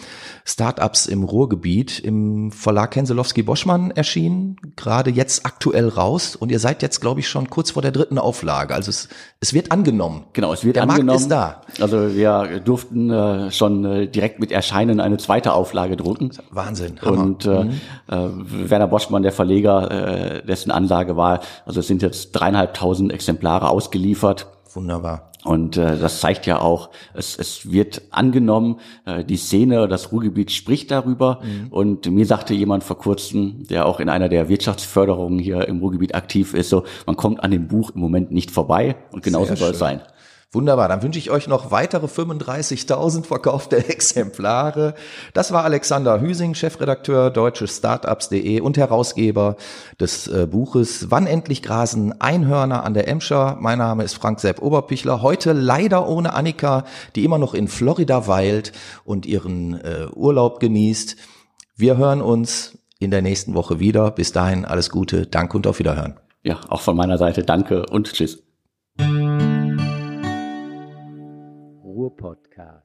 [0.43, 6.35] Startups im Ruhrgebiet, im Verlag Henselowski-Boschmann erschienen, gerade jetzt aktuell raus.
[6.35, 8.73] Und ihr seid jetzt, glaube ich, schon kurz vor der dritten Auflage.
[8.73, 10.25] Also es, es wird angenommen.
[10.33, 11.07] Genau, es wird der angenommen.
[11.07, 11.61] Markt ist da.
[11.81, 16.31] Also wir durften äh, schon äh, direkt mit Erscheinen eine zweite Auflage drucken.
[16.51, 16.99] Wahnsinn.
[17.01, 17.21] Hammer.
[17.21, 17.71] Und äh, mhm.
[18.07, 23.69] äh, Werner Boschmann, der Verleger, äh, dessen Ansage war, also es sind jetzt dreieinhalbtausend Exemplare
[23.69, 24.47] ausgeliefert.
[24.73, 25.29] Wunderbar.
[25.45, 30.51] Und äh, das zeigt ja auch, es, es wird angenommen, äh, die Szene, das Ruhrgebiet
[30.51, 31.39] spricht darüber.
[31.41, 31.67] Mhm.
[31.69, 36.13] Und mir sagte jemand vor kurzem, der auch in einer der Wirtschaftsförderungen hier im Ruhrgebiet
[36.13, 39.71] aktiv ist, so, man kommt an dem Buch im Moment nicht vorbei und genauso soll
[39.71, 40.01] es sein.
[40.51, 44.95] Wunderbar, dann wünsche ich euch noch weitere 35.000 verkaufte Exemplare.
[45.35, 49.57] Das war Alexander Hüsing, Chefredakteur deutschestartups.de und Herausgeber
[49.99, 53.57] des äh, Buches Wann endlich grasen Einhörner an der Emscher.
[53.59, 55.21] Mein Name ist Frank Sepp Oberpichler.
[55.21, 56.83] Heute leider ohne Annika,
[57.15, 58.71] die immer noch in Florida weilt
[59.03, 61.15] und ihren äh, Urlaub genießt.
[61.75, 64.09] Wir hören uns in der nächsten Woche wieder.
[64.09, 66.19] Bis dahin alles Gute, Dank und auf Wiederhören.
[66.41, 68.41] Ja, auch von meiner Seite danke und tschüss.
[72.09, 72.78] Ruhr-Podcast.